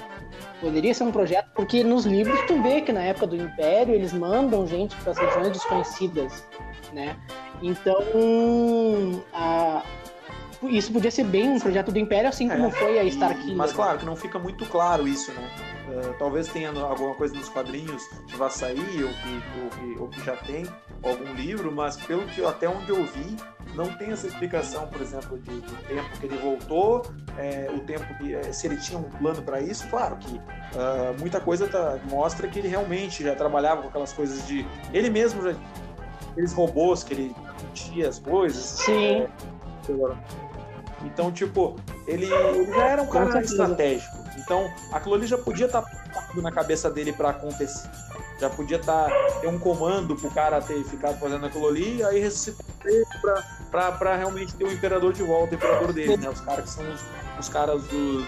[0.60, 4.14] Poderia ser um projeto, porque nos livros tu vê que na época do Império eles
[4.14, 6.48] mandam gente para as regiões desconhecidas,
[6.94, 7.18] né?
[7.62, 7.98] Então,
[9.34, 9.84] a-
[10.64, 13.58] isso podia ser bem um projeto do Império, assim como É, foi a Starkiller.
[13.58, 15.50] Mas claro que não fica muito claro isso, né?
[15.90, 20.08] Uh, talvez tenha alguma coisa nos quadrinhos que vai sair, ou que, ou que, ou
[20.08, 20.66] que já tem,
[21.04, 23.36] algum livro, mas pelo que eu- até onde eu vi,
[23.76, 27.06] não tem essa explicação, por exemplo, de, do tempo que ele voltou,
[27.38, 28.34] é, o tempo que.
[28.36, 32.48] é, se ele tinha um plano para isso, claro que uh, muita coisa tá- mostra
[32.48, 34.66] que ele realmente já trabalhava com aquelas coisas de.
[34.94, 35.56] Ele mesmo já.
[36.32, 37.36] Aqueles robôs que ele
[37.74, 38.64] tinha as coisas.
[38.64, 39.28] Sim,
[41.06, 41.76] Então, tipo,
[42.08, 44.18] ele, ele já era um cara estratégico.
[44.38, 45.84] Então, aquilo ali já podia estar
[46.36, 47.90] na cabeça dele para acontecer.
[48.44, 52.04] Já podia estar tá, ter um comando pro cara ter ficado fazendo aquilo ali, e
[52.04, 53.42] aí ressuscitar ele pra,
[53.72, 56.28] pra, pra realmente ter o imperador de volta, o imperador dele, né?
[56.28, 57.02] Os caras que são os,
[57.40, 58.28] os caras dos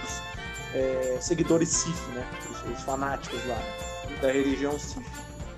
[0.74, 2.26] é, seguidores Sith, né?
[2.50, 4.18] Os, os fanáticos lá, né?
[4.22, 5.04] da religião Sith.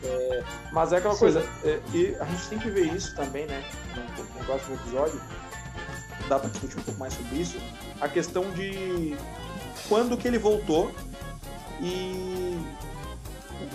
[0.04, 1.20] É, mas é aquela Sim.
[1.20, 3.64] coisa, é, e a gente tem que ver isso também, né?
[3.96, 5.22] No, no próximo episódio,
[6.28, 7.60] dá para discutir um pouco mais sobre isso.
[8.02, 9.16] A questão de
[9.88, 10.92] quando que ele voltou
[11.80, 12.58] e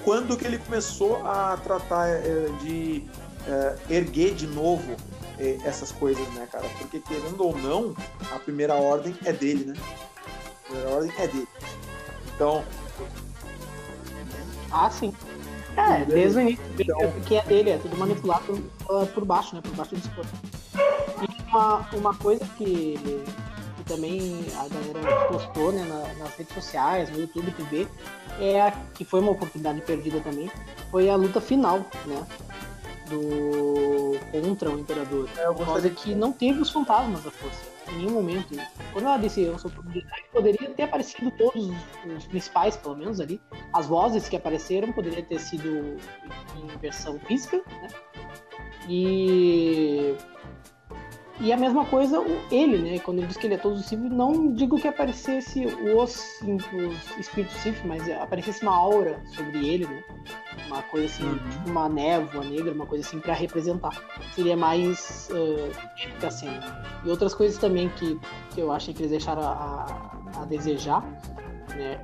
[0.05, 3.05] quando que ele começou a tratar é, de
[3.47, 4.97] é, erguer de novo
[5.39, 6.69] é, essas coisas, né, cara?
[6.79, 7.95] Porque querendo ou não,
[8.33, 9.75] a primeira ordem é dele, né?
[9.77, 11.49] A primeira ordem é dele.
[12.35, 12.65] Então.
[14.71, 15.13] Ah, sim.
[15.77, 16.99] É, desde o início, então...
[17.27, 19.63] que é dele, é tudo manipulado por, por baixo, né?
[19.63, 20.29] Por baixo do escudo.
[21.23, 23.25] E uma, uma coisa que,
[23.83, 27.89] que também a galera postou né, na, nas redes sociais, no YouTube, TV,
[28.41, 30.51] é a, que foi uma oportunidade perdida também,
[30.91, 32.27] foi a luta final, né?
[33.09, 35.29] Do contra o Imperador.
[35.37, 37.61] É, eu coisa que não teve os fantasmas da força
[37.91, 38.55] em nenhum momento.
[38.93, 39.71] Quando ela disse eu sou
[40.33, 41.71] poderia ter aparecido todos
[42.17, 43.41] os principais, pelo menos ali.
[43.73, 45.99] As vozes que apareceram poderiam ter sido
[46.57, 47.89] em versão física, né?
[48.89, 50.17] E
[51.43, 52.99] e a mesma coisa ele, né?
[53.01, 57.57] Quando ele diz que ele é todo Sith, não digo que aparecesse os, os espíritos
[57.57, 60.05] Sith, mas aparecesse uma aura sobre ele, né?
[60.69, 61.39] Uma coisa assim, uhum.
[61.51, 63.91] tipo uma névoa negra, uma coisa assim para representar.
[64.37, 66.49] Seria mais uh, assim.
[67.05, 68.21] E outras coisas também que,
[68.55, 71.03] que eu acho que eles deixaram a, a desejar,
[71.75, 72.01] né?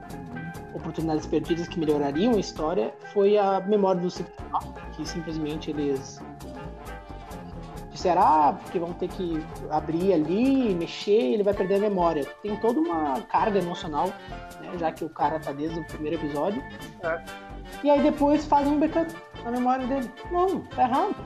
[0.74, 4.26] Oportunidades perdidas que melhorariam a história foi a memória do Sith,
[4.96, 6.20] que simplesmente eles
[7.98, 12.24] será porque vão ter que abrir ali, mexer, ele vai perder a memória.
[12.42, 14.06] Tem toda uma carga emocional,
[14.60, 16.62] né, já que o cara tá desde o primeiro episódio.
[17.02, 17.22] É.
[17.82, 19.12] E aí depois fazem um backup
[19.44, 20.10] na memória dele.
[20.30, 21.16] Não, tá errado.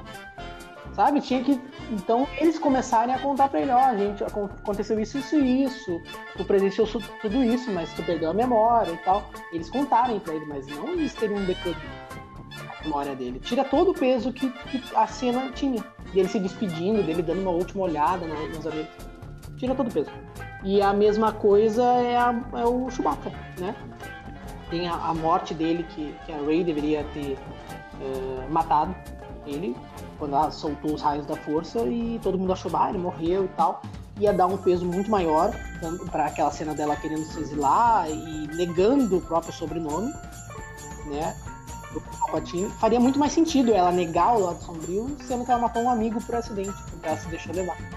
[0.95, 1.21] Sabe?
[1.21, 1.61] Tinha que.
[1.91, 6.03] Então eles começarem a contar pra ele: ó, oh, gente, aconteceu isso, isso e isso.
[6.37, 6.87] Tu presenciou
[7.21, 9.31] tudo isso, mas tu perdeu a memória e tal.
[9.53, 11.77] Eles contarem pra ele, mas não eles terem um backup
[12.85, 13.41] memória dele.
[13.41, 17.51] Tira todo o peso que, que a cena tinha dele se despedindo, dele dando uma
[17.51, 18.91] última olhada nos amigos.
[19.57, 20.11] Tira todo o peso.
[20.65, 23.75] E a mesma coisa é, a, é o Chewbacca, né?
[24.71, 27.37] Tem a, a, morte dele que, que a Rey deveria ter
[28.01, 28.95] é, matado
[29.47, 29.77] ele
[30.19, 33.49] quando ela soltou os raios da força e todo mundo achou, ah, ele morreu e
[33.49, 33.83] tal.
[34.19, 35.53] Ia dar um peso muito maior
[36.11, 40.13] para aquela cena dela querendo se exilar e negando o próprio sobrenome,
[41.07, 41.35] né?
[41.93, 45.83] Do Palpatine, faria muito mais sentido ela negar o lado sombrio, sendo que ela matou
[45.83, 47.79] um amigo por acidente, porque ela se deixou levar.
[47.81, 47.89] Né?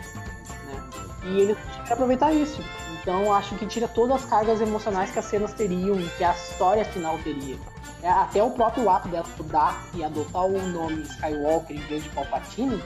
[1.23, 2.61] E ele tinha que aproveitar isso.
[3.01, 6.83] Então acho que tira todas as cargas emocionais que as cenas teriam, que a história
[6.85, 7.57] final teria.
[8.01, 12.09] É, até o próprio ato dela estudar e adotar o nome Skywalker em vez de
[12.09, 12.81] Palpatine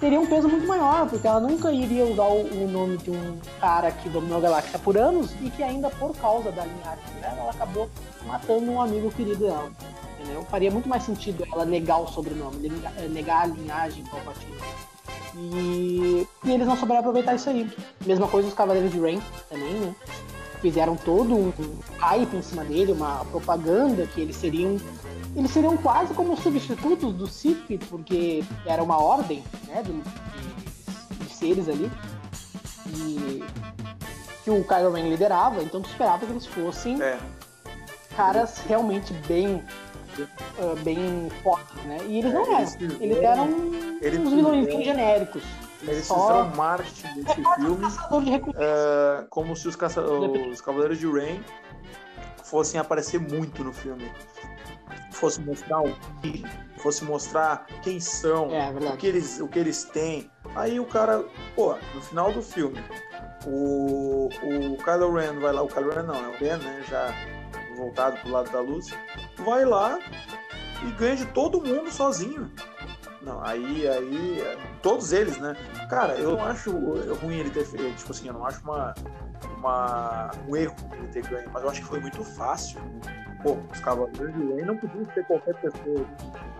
[0.00, 3.90] teria um peso muito maior, porque ela nunca iria usar o, nome de um cara
[3.90, 7.50] que dominou a galáxia por anos e que ainda por causa da linhagem dela, ela
[7.50, 7.90] acabou
[8.24, 9.70] matando um amigo querido dela
[10.18, 10.44] entendeu?
[10.44, 14.56] Faria muito mais sentido ela negar o sobrenome, eh, negar a linhagem Palpatine.
[15.34, 17.70] E, e eles não souberam aproveitar isso aí.
[18.04, 19.94] Mesma coisa os Cavaleiros de Rain também, né?
[20.60, 21.52] Fizeram todo um
[21.98, 24.76] hype em cima dele, uma propaganda que eles seriam
[25.36, 31.32] eles seriam quase como substitutos do Sith, porque era uma ordem né, de, de, de
[31.32, 31.90] seres ali.
[32.88, 33.44] E
[34.42, 37.18] que o Kylo Ren liderava, então tu esperava que eles fossem é.
[38.16, 39.62] caras realmente bem
[40.22, 41.98] uh, bem fortes, né?
[42.06, 42.58] E eles não eram.
[42.58, 43.48] Eles, eles eram
[44.00, 45.42] eles uns vilões genéricos.
[45.82, 46.20] Eles Só...
[46.20, 50.02] fizeram marketing desse é filme uh, como se os, caça...
[50.02, 51.42] os Cavaleiros de Rain
[52.42, 54.10] fossem aparecer muito no filme.
[55.12, 56.44] Fosse mostrar o que,
[56.78, 60.30] fosse mostrar quem são, é, é o, que eles, o que eles têm.
[60.54, 62.78] Aí o cara, pô, no final do filme,
[63.46, 66.84] o, o Kylo Ren vai lá, o Kylo Ren não, é o Ben, né?
[66.88, 67.12] Já
[67.76, 68.88] voltado pro lado da luz,
[69.42, 69.98] vai lá
[70.86, 72.50] e ganha de todo mundo sozinho.
[73.22, 75.56] Não, aí, aí, todos eles, né?
[75.90, 76.70] Cara, eu não acho
[77.20, 78.94] ruim ele ter feito, tipo assim, eu não acho uma,
[79.58, 82.80] uma, um erro ele ter ganho, mas eu acho que foi muito fácil.
[83.42, 86.06] Pô, os Cavaleiros de Lei não podiam ser qualquer pessoa.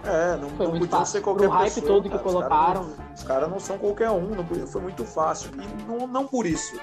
[0.04, 1.12] É, não, não podiam fácil.
[1.12, 2.82] ser qualquer Pro hype todo que colocaram.
[3.14, 5.50] Os caras cara não são qualquer um, não, foi muito fácil.
[5.54, 6.78] E não, não por isso.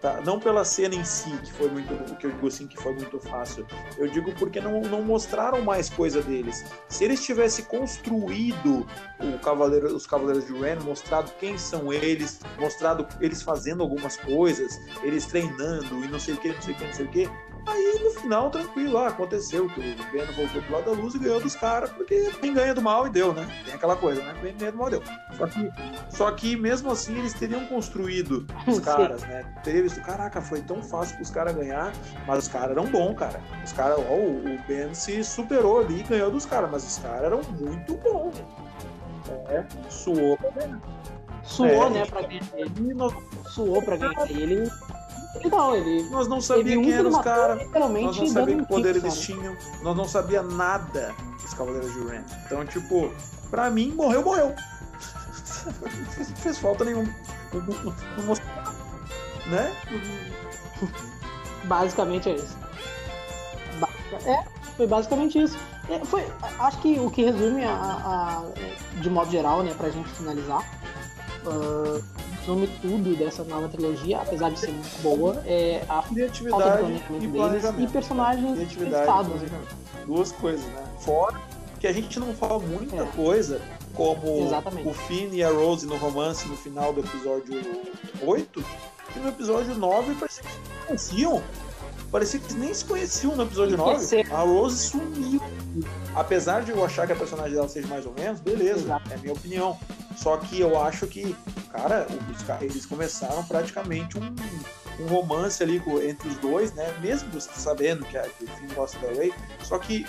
[0.00, 0.20] Tá?
[0.24, 1.92] Não pela cena em si, que foi muito.
[1.94, 3.66] O que eu digo assim que foi muito fácil.
[3.96, 6.64] Eu digo porque não, não mostraram mais coisa deles.
[6.88, 8.86] Se eles tivessem construído
[9.18, 14.78] o Cavaleiro, os Cavaleiros de Ren, mostrado quem são eles, mostrado eles fazendo algumas coisas,
[15.02, 17.30] eles treinando e não sei o que, não sei o que, não sei o que,
[17.66, 21.18] Aí no final, tranquilo, ah, aconteceu que o Ben voltou pro lado da luz e
[21.18, 23.46] ganhou dos caras, porque quem ganha do mal e deu, né?
[23.64, 24.34] Tem aquela coisa, né?
[24.40, 25.02] Quem ganha do mal deu.
[25.36, 25.72] Só que,
[26.08, 29.44] só que mesmo assim eles teriam construído os caras, né?
[29.64, 31.92] Teria visto, caraca, foi tão fácil pros caras ganhar,
[32.26, 33.42] mas os caras eram bons, cara.
[33.64, 37.24] Os caras, ó, o Ben se superou ali e ganhou dos caras, mas os caras
[37.24, 38.34] eram muito bons.
[39.48, 40.80] É, suou pra ganhar.
[41.42, 42.94] Suou, é, né, pra ganhar ele.
[43.48, 44.70] Suou pra ganhar ele.
[45.44, 46.02] Não, ele.
[46.10, 47.68] Nós não sabíamos quem eram os caras.
[47.72, 49.56] Nós não sabíamos que poder eles tinham.
[49.82, 52.22] Nós não sabíamos nada dos Cavaleiros de Ren.
[52.44, 53.10] Então, tipo,
[53.50, 54.54] pra mim, morreu, morreu.
[55.66, 57.12] não fez falta nenhuma.
[59.46, 59.72] Né?
[61.64, 62.56] Basicamente é isso.
[64.24, 64.44] É,
[64.76, 65.58] foi basicamente isso.
[65.88, 66.24] É, foi,
[66.58, 70.64] acho que o que resume a, a, a, de modo geral, né, pra gente finalizar,
[71.46, 72.04] uh,
[72.40, 77.64] resume tudo dessa nova trilogia, apesar de ser muito boa, é a criatividade e deles
[77.78, 79.42] e personagens testados.
[80.06, 80.84] Duas coisas, né?
[81.00, 81.40] Fora
[81.80, 83.06] que a gente não fala muita é.
[83.14, 83.60] coisa,
[83.94, 84.88] como Exatamente.
[84.88, 87.60] o Finn e a Rose no romance no final do episódio
[88.22, 88.64] 8,
[89.14, 91.42] e no episódio 9 parecia que conheciam.
[92.16, 94.22] Parecia que nem se conheciam no episódio 9.
[94.32, 95.38] A Rose sumiu.
[96.14, 99.12] Apesar de eu achar que a personagem dela seja mais ou menos, beleza, Exato.
[99.12, 99.78] é a minha opinião.
[100.16, 101.36] Só que eu acho que,
[101.70, 104.34] cara, os, eles começaram praticamente um,
[104.98, 105.76] um romance ali
[106.08, 106.90] entre os dois, né?
[107.02, 110.06] Mesmo sabendo que, a, que o Finn gosta da Ray, só que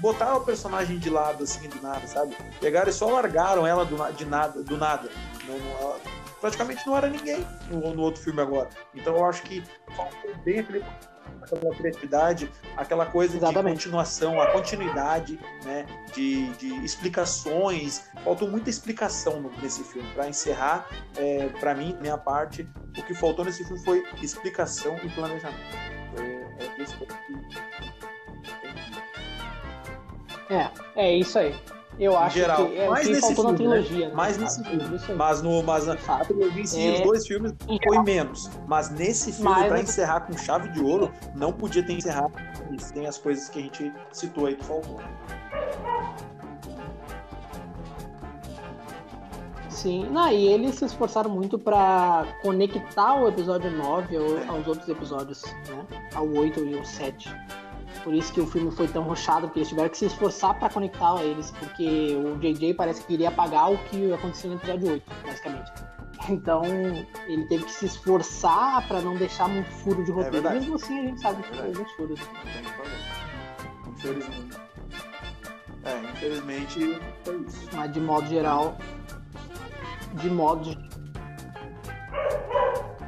[0.00, 2.34] botaram o personagem de lado, assim, do nada, sabe?
[2.62, 5.10] Pegaram e só largaram ela do, de nada, do nada.
[5.46, 6.00] Não, não, ela
[6.40, 8.70] praticamente não era ninguém no, no, outro filme agora.
[8.94, 9.62] Então eu acho que
[9.94, 10.82] faltou bem aquele
[11.42, 13.78] aquela criatividade, aquela coisa Exatamente.
[13.78, 18.08] de continuação, a continuidade, né, de, de explicações.
[18.24, 20.08] Faltou muita explicação nesse filme.
[20.14, 25.08] Para encerrar, é, para mim, minha parte, o que faltou nesse filme foi explicação e
[25.10, 25.60] planejamento.
[26.18, 27.06] É, é isso
[30.50, 31.54] É, é isso aí.
[32.02, 32.66] Eu acho geral.
[32.66, 34.08] que é mais que nesse faltou filme, na trilogia.
[34.08, 34.14] Né?
[34.14, 35.00] Mais nesse filme.
[35.16, 36.94] Mas, no, mas na trilogia em si, é...
[36.94, 38.50] os dois filmes foi menos.
[38.66, 39.68] Mas nesse filme, mas...
[39.68, 42.32] pra encerrar com chave de ouro, não podia ter encerrado.
[42.92, 45.00] Tem as coisas que a gente citou aí que faltou.
[49.68, 54.16] Sim, não, e eles se esforçaram muito para conectar o episódio 9
[54.48, 55.86] aos outros episódios, né?
[56.14, 57.30] Ao 8 e ao 7.
[58.02, 60.68] Por isso que o filme foi tão rochado, porque eles tiveram que se esforçar para
[60.68, 64.92] conectar a eles, porque o JJ parece que iria apagar o que aconteceu no episódio
[64.92, 65.72] 8, basicamente.
[66.28, 66.62] Então,
[67.26, 70.48] ele teve que se esforçar para não deixar um furo de é roteiro.
[70.48, 72.20] É Mesmo assim, a gente sabe que fez uns furos.
[73.88, 74.58] Infelizmente.
[75.84, 77.68] É, infelizmente foi isso.
[77.72, 78.76] Mas de modo geral,
[80.14, 80.76] de modo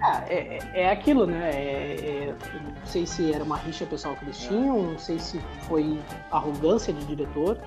[0.04, 1.50] ah, é, é, é aquilo, né?
[1.50, 5.40] É, é, não sei se era uma rixa pessoal que eles tinham, não sei se
[5.66, 5.98] foi
[6.30, 7.58] arrogância de diretor.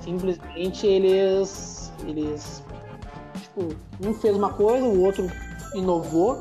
[0.00, 1.90] Simplesmente eles.
[2.06, 2.62] Eles.
[3.40, 3.74] Tipo,
[4.06, 5.30] um fez uma coisa, o outro
[5.74, 6.40] inovou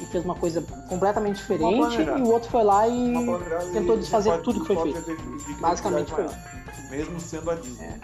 [0.00, 3.14] e fez uma coisa completamente diferente, e o outro foi lá e
[3.72, 5.60] tentou desfazer tudo que foi feito.
[5.60, 6.36] Basicamente foi isso.
[6.90, 7.84] Mesmo sendo a Disney.
[7.84, 8.00] É.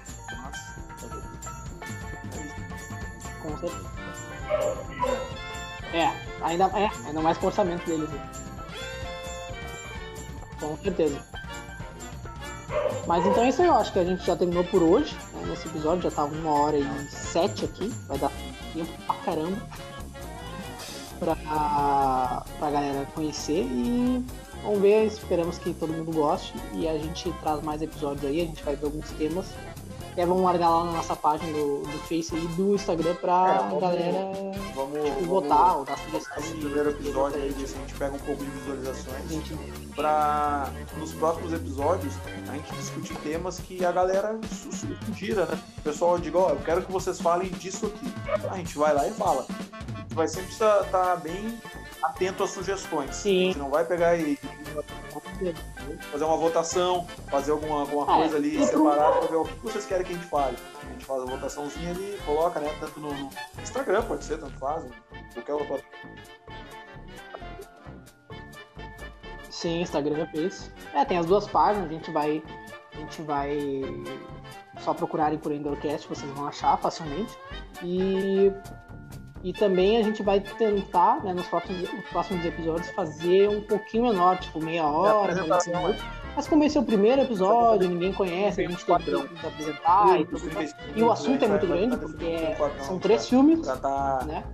[3.43, 3.93] Com certeza.
[5.93, 6.11] É,
[6.43, 8.09] ainda, é, ainda mais com o orçamento deles.
[10.59, 11.21] Com certeza.
[13.07, 15.15] Mas então é isso aí, eu acho que a gente já terminou por hoje.
[15.35, 17.89] Né, nesse episódio já tá uma hora e sete aqui.
[18.07, 18.31] Vai dar
[18.73, 19.59] tempo pra caramba
[21.19, 24.25] pra, pra galera conhecer e
[24.63, 28.45] vamos ver, esperamos que todo mundo goste e a gente traz mais episódios aí, a
[28.45, 29.47] gente vai ver alguns temas
[30.17, 33.81] é, vamos largar lá na nossa página do, do Face e do Instagram pra é,
[33.81, 34.33] galera
[34.75, 36.39] vamos, tipo, votar ou dar sugestão.
[36.39, 39.55] Esse primeiro episódio aí, a gente pega um pouco de visualizações gente...
[39.95, 42.15] pra nos próximos episódios
[42.49, 44.39] a gente discutir temas que a galera
[45.07, 45.59] sugira, né?
[45.79, 48.49] O pessoal diga, ó, oh, eu quero que vocês falem disso aqui.
[48.51, 49.47] A gente vai lá e fala.
[49.73, 51.59] A gente vai sempre estar tá bem
[52.03, 53.15] atento às sugestões.
[53.17, 53.43] Sim.
[53.43, 54.39] A gente não vai pegar e
[56.11, 59.87] fazer uma votação, fazer alguma, alguma é, coisa ali separada para ver o que vocês
[59.87, 60.57] querem que a gente fale.
[60.83, 62.75] A gente faz a votaçãozinha ali, coloca, né?
[62.81, 63.31] Tanto no,
[63.61, 64.85] Instagram, pode ser, tanto faz,
[65.35, 65.81] qualquer outra.
[69.51, 70.71] Sim, Instagram fez.
[70.95, 72.43] É, tem as duas páginas, a gente vai.
[72.95, 73.83] A gente vai
[74.81, 77.37] só procurarem por Endorcast, vocês vão achar facilmente.
[77.83, 78.53] E
[79.45, 84.05] e também a gente vai tentar, né, nos, próximos, nos próximos episódios, fazer um pouquinho
[84.05, 85.35] menor, tipo meia hora,
[86.35, 90.25] Mas como esse é o primeiro episódio, ninguém conhece, a gente tem que apresentar e
[90.25, 90.43] tudo.
[90.97, 94.45] E o assunto é muito grande, porque é, são três filmes, tá né?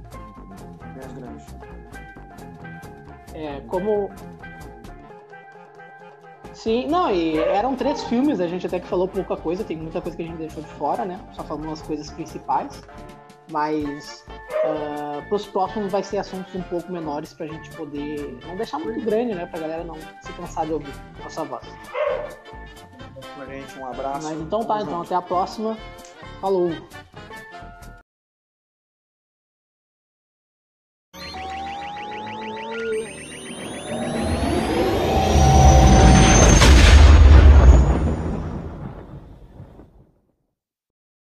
[3.34, 4.10] É, como
[6.58, 10.00] Sim, não, e eram três filmes, a gente até que falou pouca coisa, tem muita
[10.00, 11.20] coisa que a gente deixou de fora, né?
[11.32, 12.82] Só falando as coisas principais.
[13.50, 14.24] Mas
[14.64, 19.00] uh, pros próximos vai ser assuntos um pouco menores pra gente poder não deixar muito
[19.04, 19.46] grande, né?
[19.46, 20.92] Pra galera não se cansar de ouvir
[21.22, 21.66] nossa voz.
[23.48, 24.28] Gente, um abraço.
[24.28, 25.76] Mas então tá, então até a próxima.
[26.40, 26.70] Falou!